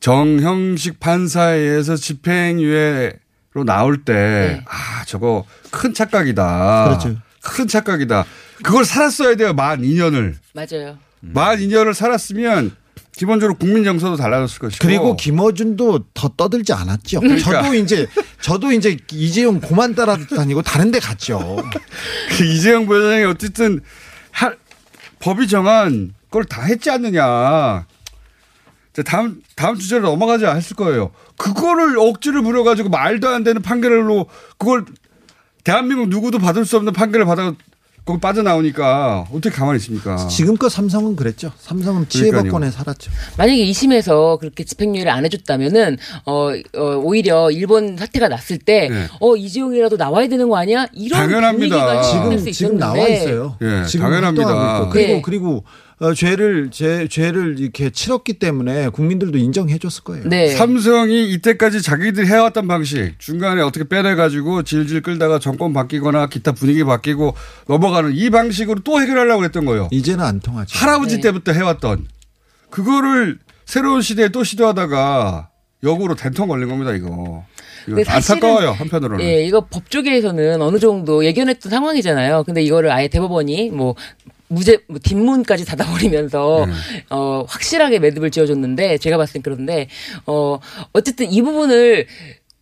[0.01, 6.85] 정형식 판사에 의해서 집행유예로 나올 때, 아, 저거 큰 착각이다.
[6.85, 7.17] 그렇죠.
[7.43, 8.25] 큰 착각이다.
[8.63, 10.35] 그걸 살았어야 돼요, 만 2년을.
[10.53, 10.99] 맞아요.
[11.21, 12.77] 만 2년을 살았으면
[13.17, 14.83] 기본적으로 국민 정서도 달라졌을 것이고.
[14.87, 17.21] 그리고 김어준도 더 떠들지 않았죠.
[17.21, 17.63] 그러니까.
[17.63, 18.07] 저도 이제
[18.41, 21.57] 저도 이제 이재용 고만 따라다니고 다른 데 갔죠.
[22.37, 23.81] 그 이재용 부회장이 어쨌든
[24.33, 24.57] 할,
[25.21, 27.87] 법이 정한 걸 다 했지 않느냐.
[28.93, 31.13] 자, 다음, 다음 주제로 넘어가자 했을 거예요.
[31.37, 34.27] 그거를 억지를 부려가지고 말도 안 되는 판결로
[34.59, 34.85] 그걸
[35.63, 37.55] 대한민국 누구도 받을 수 없는 판결을 받아
[38.05, 40.17] 거기 빠져나오니까 어떻게 가만히 있습니까?
[40.29, 41.53] 지금껏 삼성은 그랬죠.
[41.59, 42.09] 삼성은.
[42.09, 43.11] 치해법권에 살았죠.
[43.39, 49.07] 만약에 2심에서 그렇게 집행유예를 안 해줬다면은 어, 어, 오히려 일본 사태가 났을 때 네.
[49.21, 50.87] 어 이재용이라도 나와야 되는 거 아니야?
[50.93, 51.77] 이런 당연합니다.
[51.77, 53.57] 분위기가 지금 수 지금 있었는데 나와 있어요.
[53.63, 54.89] 예, 지금 당연합니다.
[54.91, 55.23] 그리고 네.
[55.25, 55.65] 그리고
[56.01, 60.29] 어, 죄를 죄 죄를 이렇게 치렀기 때문에 국민들도 인정해 줬을 거예요.
[60.29, 60.49] 네.
[60.49, 67.35] 삼성이 이때까지 자기들이 해왔던 방식 중간에 어떻게 빼내가지고 질질 끌다가 정권 바뀌거나 기타 분위기 바뀌고
[67.69, 69.89] 넘어가는 이 방식으로 또 해결하려고 했던 거예요.
[69.93, 70.77] 이제는 안 통하죠.
[70.79, 71.23] 할아버지 네.
[71.23, 72.09] 때부터 해왔던
[72.71, 75.51] 그거를 새로운 시대에 또 시도하다가
[75.85, 77.45] 역으로 된통 걸린 겁니다 이거.
[77.85, 79.25] 근데 안타까워요 한편으로는.
[79.25, 82.45] 예, 이거 법조계에서는 어느 정도 예견했던 상황이잖아요.
[82.45, 83.95] 근데 이거를 아예 대법원이 뭐
[84.49, 86.67] 무죄 뭐 뒷문까지 닫아버리면서
[87.11, 89.89] 어 확실하게 매듭을 지어줬는데 제가 봤을 땐 그런데
[90.27, 90.59] 어
[90.93, 92.07] 어쨌든 이 부분을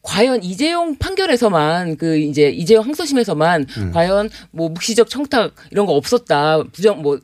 [0.03, 6.63] 과연 이재용 판결에서만 그 이제 이재용 항소심에서만 과연 뭐 묵시적 청탁 이런 거 없었다.
[6.73, 7.19] 부정 뭐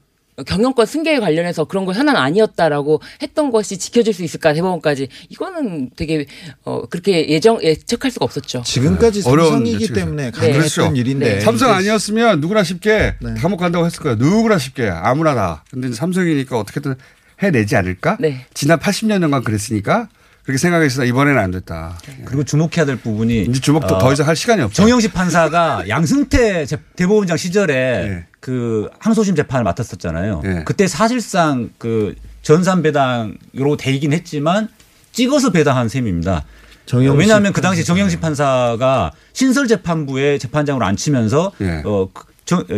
[0.47, 6.27] 경영권 승계에 관련해서 그런 거 현안 아니었다라고 했던 것이 지켜질 수 있을까 대법원까지 이거는 되게
[6.65, 8.63] 어 그렇게 예정 예측할 수가 없었죠.
[8.65, 9.31] 지금까지 네.
[9.31, 9.93] 어려운 삼성이기.
[9.93, 10.31] 때문에 네.
[10.31, 10.97] 가능했던 그렇죠.
[10.97, 11.41] 일인데 네.
[11.41, 13.35] 삼성 아니었으면 누구나 쉽게 네.
[13.39, 14.17] 감옥 간다고 했을 거예요.
[14.17, 15.65] 누구나 쉽게 아무나 다.
[15.71, 16.95] 근데 삼성이니까 어떻게든
[17.43, 18.17] 해내지 않을까?
[18.21, 18.47] 네.
[18.55, 20.09] 지난 80년간 그랬으니까
[20.45, 21.99] 그렇게 생각했으나 이번에는 안 됐다.
[22.25, 24.83] 그리고 주목해야 될 부분이 이제 주목도 어, 더 이상 할 시간이 없죠.
[24.83, 27.75] 정영식 판사가 양승태 재- 대법원장 시절에
[28.09, 28.25] 네.
[28.49, 30.41] 그 항소심 재판을 맡았었잖아요.
[30.43, 30.65] 네.
[30.65, 34.69] 그때 사실상 그 전산 배당으로 되긴 했지만
[35.13, 36.47] 찍어서 배당한 셈입니다.
[36.87, 41.83] 정영식 왜냐하면 그 당시 정영식 판사가 신설 재판부의 재판장으로 앉히면서 네.
[41.85, 42.09] 어,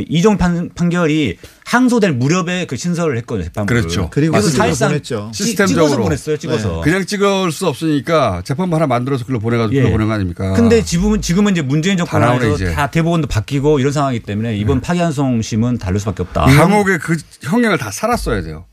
[0.09, 3.83] 이종 판, 판결이 항소될 무렵에 그 신설을 했거든요 재판부를.
[3.83, 4.09] 그렇죠.
[4.11, 5.31] 그리고 사실상 보냈죠.
[5.33, 5.87] 찌- 시스템적으로.
[5.89, 6.37] 찍어서 보냈어요.
[6.37, 6.81] 찍어서.
[6.81, 9.83] 그냥 찍을 수 없으니까 재판부 하나 만들어서 글로 보내가지고 예.
[9.83, 10.53] 글로 보낸 거 아닙니까?
[10.55, 12.39] 근데 지금은 지금은 이제 문재인 정권 다.
[12.39, 12.73] 네.
[12.75, 16.47] 다 대법원도 바뀌고 이런 상황이기 때문에 이번 파기환송 심은 다를 수밖에 없다.
[16.47, 18.65] 감옥의 그 형량을 다 살았어야 돼요.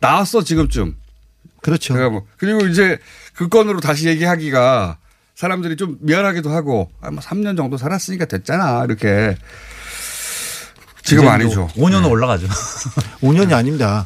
[0.00, 0.94] 나왔어 지금쯤.
[1.62, 1.94] 그렇죠.
[1.94, 2.98] 제가 뭐 그리고 이제
[3.34, 4.98] 그 건으로 다시 얘기하기가
[5.34, 9.36] 사람들이 좀 미안하기도 하고 아, 뭐 3년 정도 살았으니까 됐잖아 이렇게
[11.04, 11.68] 지금 아니죠.
[11.76, 12.48] 5년은 올라가죠.
[13.22, 14.04] 5년이 아닙니다.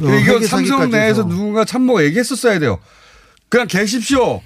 [0.00, 2.78] 회계 삼성 내에서 누군가 참모가 얘기했었어야 돼요.
[3.48, 4.42] 그냥 계십시오.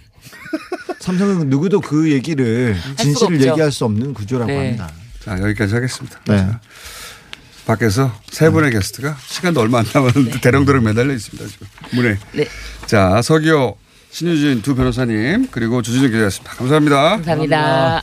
[1.00, 3.40] 삼성은 누구도 그 얘기를 진실을.
[3.40, 4.58] 얘기할 수 없는 구조라고 네.
[4.58, 4.90] 합니다.
[5.24, 6.18] 자 여기까지 하겠습니다.
[6.26, 6.36] 네.
[6.38, 6.60] 자,
[7.66, 12.18] 밖에서 세 분의 게스트가 시간도 얼마 안 남았는데 대령대령 매달려 있습니다 지금 문에.
[12.32, 12.46] 네.
[12.86, 13.76] 자 서기호
[14.10, 16.52] 신유진 두 변호사님 그리고 주진우 기자였습니다.
[16.54, 17.00] 감사합니다.
[17.16, 18.02] 감사합니다.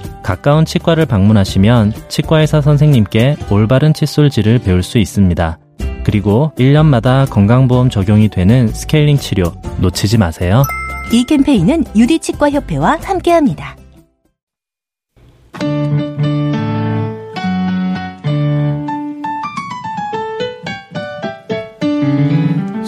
[0.23, 5.57] 가까운 치과를 방문하시면 치과의사 선생님께 올바른 칫솔질을 배울 수 있습니다.
[6.03, 10.63] 그리고 1년마다 건강보험 적용이 되는 스케일링 치료 놓치지 마세요.
[11.11, 13.75] 이 캠페인은 유디치과협회와 함께합니다.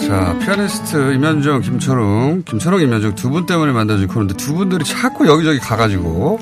[0.08, 5.60] 자, 피아니스트 임현정, 김철웅, 김철웅, 임현정 두 분 때문에 만들어진 코너인데 두 분들이 자꾸 여기저기
[5.60, 6.40] 가가지고,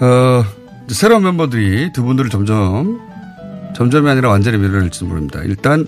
[0.00, 0.44] 어,
[0.88, 3.00] 새로운 멤버들이 두 분들을 점점,
[3.76, 5.40] 점점이 아니라 완전히 밀어낼지도 모릅니다.
[5.44, 5.86] 일단,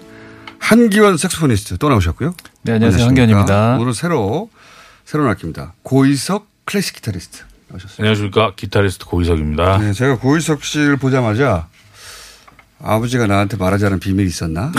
[0.59, 2.35] 한기원 색소포니스트 또 나오셨고요.
[2.63, 3.07] 네, 안녕하세요.
[3.07, 3.39] 안녕하십니까.
[3.41, 3.79] 한기원입니다.
[3.81, 4.51] 오늘 새로
[5.05, 5.75] 새로운 악기입니다.
[5.83, 7.97] 고이석 클래식 기타리스트 나오셨어요.
[8.01, 8.53] 안녕하십니까.
[8.57, 9.79] 기타리스트 고이석입니다.
[9.79, 11.69] 네, 제가 고이석 씨를 보자마자
[12.79, 14.71] 아버지가 나한테 말하지 않은 비밀이 있었나?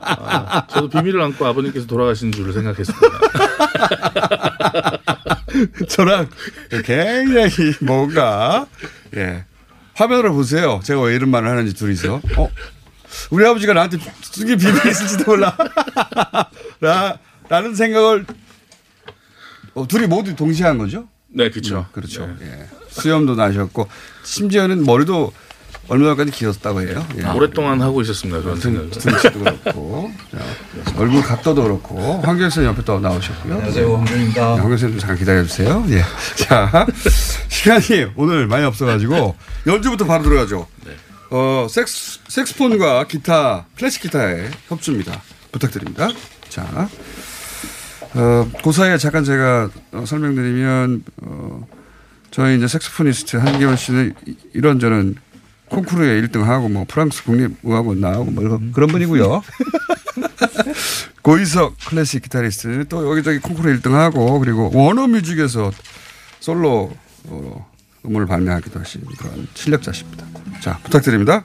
[0.00, 3.08] 아, 저도 비밀을 안고 아버님께서 돌아가신 줄을 생각했습니다.
[5.88, 6.28] 저랑
[6.84, 8.66] 굉장히 뭔가
[9.16, 9.44] 예
[9.94, 10.80] 화면을 보세요.
[10.84, 12.50] 제가 왜 이런 말을 하는지 둘이서 어
[13.30, 15.56] 우리 아버지가 나한테 숨긴 비밀이 있을지도 몰라.
[16.80, 18.26] 라, 라는 생각을
[19.74, 21.08] 어, 둘이 모두 동시에 한 거죠?
[21.28, 21.86] 네, 그렇죠.
[21.92, 22.36] 그렇죠.
[22.42, 22.66] 예.
[22.90, 23.88] 수염도 나셨고
[24.24, 25.32] 심지어는 머리도
[25.88, 27.06] 얼마 전까지 길었다고 해요.
[27.18, 27.26] 예.
[27.28, 28.42] 오랫동안 하고 있었습니다.
[28.56, 28.90] 생각을.
[28.90, 30.38] 등치도 그렇고 자,
[30.98, 33.54] 얼굴 각도도 그렇고 황교선 옆에 또 나오셨고요.
[33.54, 33.96] 안녕하세요.
[33.96, 34.54] 황교선입니다.
[34.54, 35.86] 네, 황교선 좀 잠깐 기다려주세요.
[35.90, 36.02] 예.
[36.36, 36.86] 자
[37.48, 39.34] 시간이 오늘 많이 없어가지고
[39.66, 40.66] 연주부터 바로 들어가죠.
[41.30, 45.22] 어 섹스 섹스폰과 기타 클래식 기타의 협주입니다.
[45.52, 46.08] 부탁드립니다.
[46.50, 46.88] 자.
[48.14, 51.66] 어, 그 사이에 잠깐 제가 어, 설명드리면, 어,
[52.30, 55.16] 저희 이제 색소포니스트 한기원 씨는 이- 이런저런
[55.68, 59.42] 콩쿠르에 1등하고 뭐 프랑스 국립음악원 나오고 뭐 이런- 그런 분이고요.
[61.22, 65.70] 고이석 클래식 기타리스트는 또 여기저기 콩쿠르 1등하고 그리고 워너뮤직에서
[66.40, 66.92] 솔로
[67.24, 67.70] 어,
[68.06, 70.24] 음원을 발매하기도 하신 그런 실력자십니다.
[70.60, 71.44] 자, 부탁드립니다.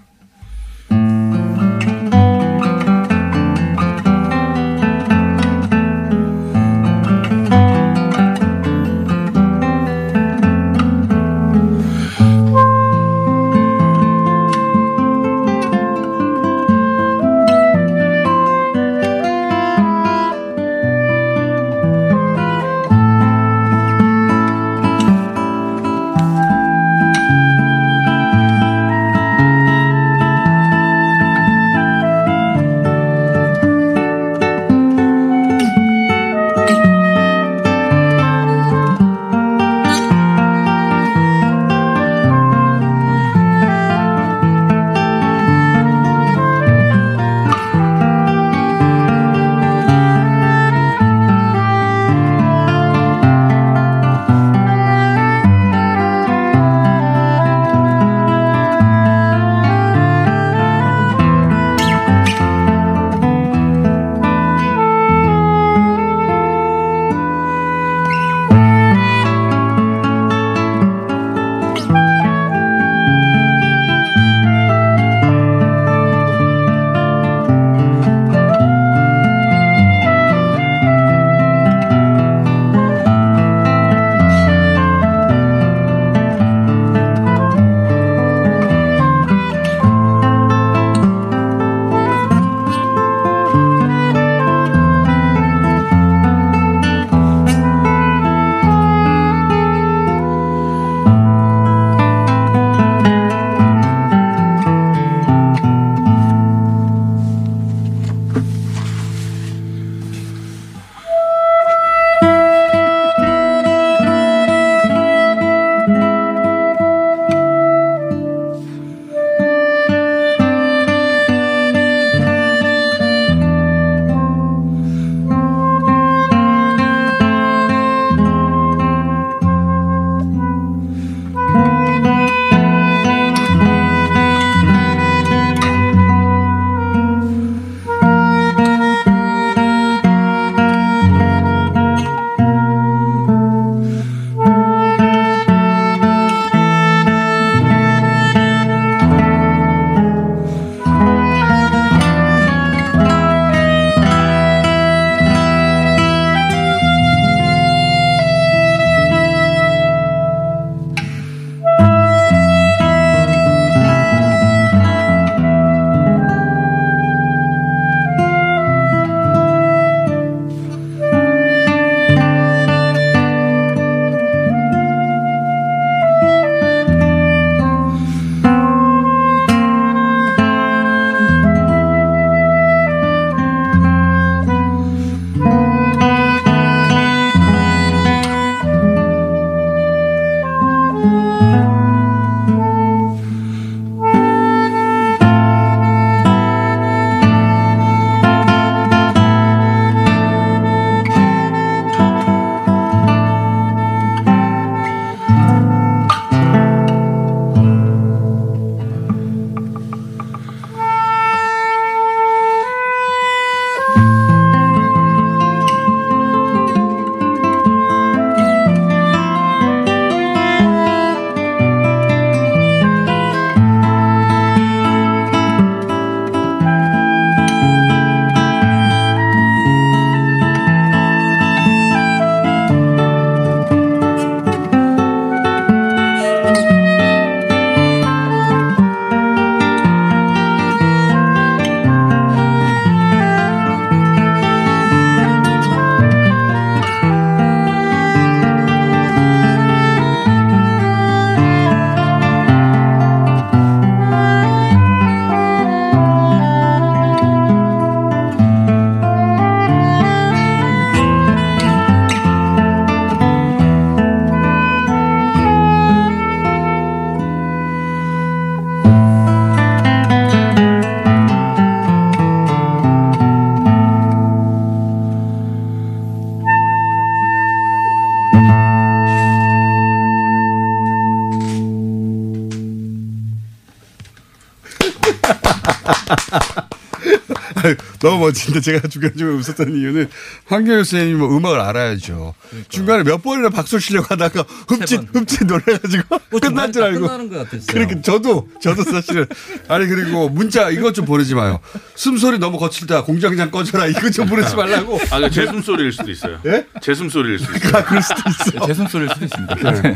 [288.03, 290.09] 너무 멋진데 제가 중간중간 웃었던 이유는
[290.45, 292.35] 황교안 선생님이 뭐 음악을 알아야죠.
[292.67, 296.99] 중간에 몇 번이나 박수 치려고 하다가 흠칫 흠칫 놀래가지고 끝난 줄 알고.
[296.99, 297.65] 끝나는 것 같았어요.
[297.67, 299.25] 그러니까 저도 저도 사실은
[299.69, 301.59] 아니 그리고 문자 이것 좀 보내지 마요.
[301.95, 303.03] 숨소리 너무 거칠다.
[303.05, 303.87] 공장장 꺼져라.
[303.87, 304.99] 이거 좀 보내지 말라고.
[305.09, 306.39] 아, 그제 숨소리일 수도 있어요.
[306.45, 306.65] 예?
[306.81, 307.77] 제 숨소리일 수도 있어요.
[307.77, 308.67] 아, 그럴 수도 있어.
[308.67, 309.81] 제 숨소리일 수도 있습니다.
[309.81, 309.95] 네.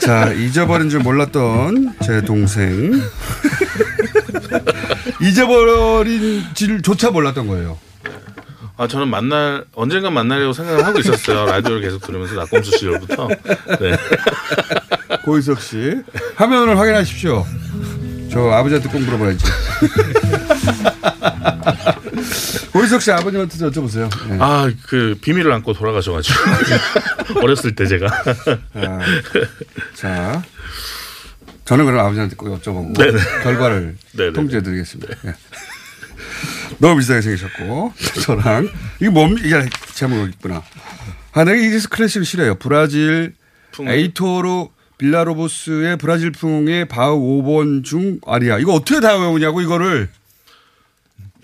[0.00, 3.02] 자, 잊어버린 줄 몰랐던 제 동생.
[5.22, 7.78] 잊어버린 줄조차 몰랐던 거예요.
[8.76, 11.46] 아, 저는 만날, 언젠간 만나려고 생각을 하고 있었어요.
[11.50, 13.28] 라디오를 계속 들으면서 낙검수 시절부터.
[13.28, 13.96] 네.
[15.24, 15.94] 고희석 씨.
[16.34, 17.46] 화면을 확인하십시오.
[18.30, 19.44] 저 아버지한테 꼭 물어봐야지.
[22.72, 24.08] 고희석 씨 아버님한테 여쭤보세요.
[24.28, 24.38] 네.
[24.40, 26.38] 아, 그 비밀을 안고 돌아가셔가지고.
[27.42, 28.06] 어렸을 때 제가.
[28.74, 28.98] 아,
[29.94, 30.42] 자,
[31.64, 33.18] 저는 그럼 아버지한테 꼭 여쭤보고 네네.
[33.42, 34.32] 결과를 네네네.
[34.34, 35.14] 통지해 드리겠습니다.
[35.26, 35.34] 예.
[36.78, 37.92] 너무 비슷하게 생기셨고
[38.24, 38.68] 저랑
[39.00, 39.46] 이게 뭡니까?
[39.60, 40.62] 이게 제목이 있구나.
[41.32, 42.56] 아, 내가 이래서 클래식을 싫어요.
[42.56, 43.34] 브라질
[43.78, 48.58] 에이토로 빌라로보스의 브라질풍의 바우 5번 중 아리아.
[48.58, 50.08] 이거 어떻게 다 외우냐고 이거를.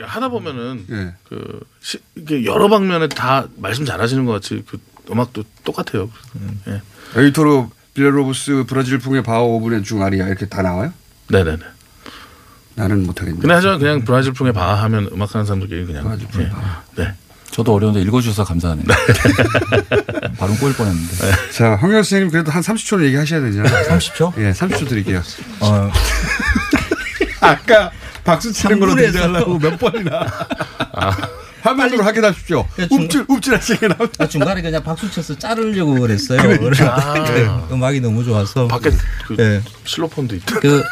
[0.01, 1.15] 하다 보면은 예.
[1.29, 1.99] 그 시,
[2.45, 4.79] 여러 방면에 다 말씀 잘하시는 것 같이 그
[5.11, 6.11] 음악도 똑같아요.
[6.69, 6.83] 예.
[7.21, 10.93] 에이토로 빌라로보스 브라질풍의 바우 5분의 중 아리아 이렇게 다 나와요?
[11.29, 11.59] 네네네.
[12.77, 13.41] 나는 못하겠네.
[13.41, 16.51] 근데 하지만 그냥 브라질풍의 바하 하면 음악하는 사람들끼리 그냥 브라질풍의 예.
[16.51, 16.83] 바하.
[16.97, 17.13] 네.
[17.51, 18.85] 저도 어려운데 읽어주셔서 감사하네요.
[20.39, 21.51] 발음 꼬일 뻔했는데.
[21.51, 23.89] 자, 황현 선생님 그래도 한 30초는 얘기하셔야 되잖아요.
[23.89, 24.33] 30초?
[24.39, 25.21] 예, 30초 드릴게요.
[25.61, 25.91] 어,
[27.41, 27.91] 아까
[28.23, 28.95] 박수 치는 걸로.
[28.95, 30.25] 대자하려고 몇 번이나.
[31.63, 32.67] 화면으로 확인하십시오.
[32.77, 34.25] 중- 움찔, 움찔하시게 나옵니다.
[34.25, 36.41] 아, 중간에 그냥 박수 쳐서 자르려고 그랬어요.
[36.41, 37.25] 그러니까.
[37.25, 38.69] 그래서 그 음악이 너무 좋아서.
[38.69, 38.91] 밖에
[39.27, 39.61] 그 예.
[39.85, 40.61] 실로폰도 있고.
[40.61, 40.83] 그,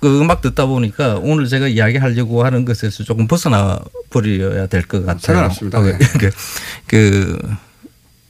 [0.00, 3.78] 그 음악 듣다 보니까 오늘 제가 이야기하려고 하는 것에서 조금 벗어나
[4.10, 5.46] 버려야 될 것 같아요.
[5.72, 5.98] 어, 네.
[6.20, 6.30] 그,
[6.86, 7.38] 그,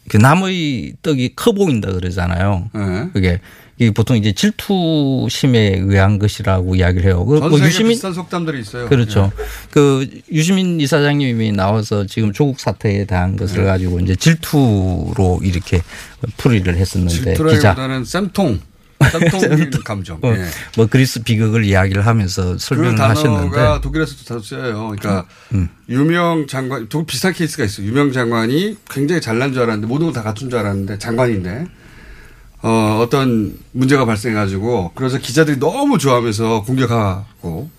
[0.08, 2.70] 그 나무의 떡이 커 보인다 그러잖아요.
[2.72, 3.10] 네.
[3.12, 3.40] 그게
[3.78, 7.24] 이게 보통 이제 질투심에 의한 것이라고 이야기를 해요.
[7.26, 8.88] 그전뭐 세계 유시민 비슷한 속담들이 있어요.
[8.88, 9.30] 그렇죠.
[9.70, 13.64] 그 유시민 이사장님이 나와서 지금 조국 사태에 대한 것을 네.
[13.64, 15.82] 가지고 이제 질투로 이렇게
[16.38, 16.80] 풀이를 예.
[16.80, 18.60] 했었는데 기자 질투라기보다는 쌤통.
[19.12, 20.18] 쌤통 감정.
[20.22, 20.46] 어, 예.
[20.78, 23.80] 뭐 그리스 비극을 이야기를 하면서 그 설명을 단어가 하셨는데 음.
[23.82, 24.94] 독일에서도 자주 쓰여요.
[24.98, 25.26] 그러니까
[25.90, 27.86] 유명 장관, 독일 비슷한 케이스가 있어요.
[27.86, 31.66] 유명 장관이 굉장히 잘난 줄 알았는데 모든 걸 다 갖춘 줄 알았는데 장관인데
[32.62, 37.70] 어, 어떤 문제가 발생해가지고 그래서 기자들이 너무 좋아하면서 공격하고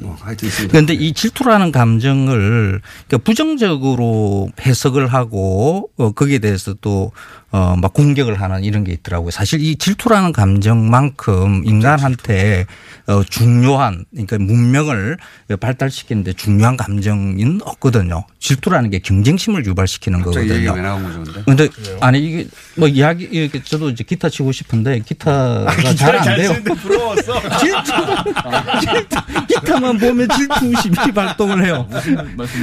[0.00, 0.72] 뭐 하여튼 있습니다.
[0.72, 7.12] 그런데 이 질투라는 감정을 그러니까 부정적으로 해석을 하고 어, 거기에 대해서 또
[7.52, 9.30] 어 막 공격을 하는 이런 게 있더라고요.
[9.30, 12.66] 사실 이 질투라는 감정만큼 인간한테
[13.06, 15.18] 어 중요한 그러니까 문명을
[15.60, 18.24] 발달시키는데 중요한 감정은 없거든요.
[18.38, 20.72] 질투라는 게 경쟁심을 유발시키는 거거든요.
[20.74, 21.68] 왜 나온 거죠, 근데?
[21.68, 22.46] 근데 아니 이게
[22.76, 26.54] 뭐 이야기 이렇게 저도 이제 기타 치고 싶은데 기타가 잘안 돼요.
[26.82, 27.40] 부러웠어.
[29.48, 31.88] 기타만 보면 질투심이 발동을 해요.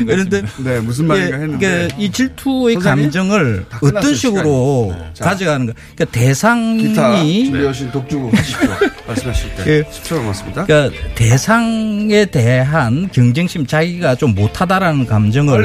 [0.05, 1.67] 그런데 네, 무슨 말인가 예, 했는데.
[1.67, 2.75] 그러니까 이 질투의?
[2.75, 5.25] 감정을 어떤 식으로 네, 자.
[5.25, 8.69] 가져가는 가 그러니까 대상이 기타 준비하신 독주 하십시오.
[9.07, 9.63] 말씀하실 때.
[9.67, 9.83] 예.
[9.83, 10.65] 10초 남았습니다.
[10.65, 15.63] 그러니까 대상에 대한 경쟁심 자기가 좀 못하다라는 감정을.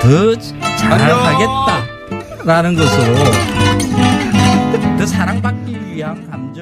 [0.00, 0.36] 더
[0.76, 3.14] 잘하겠다라는 것으로
[4.98, 6.55] 더 사랑받기 위한 감정.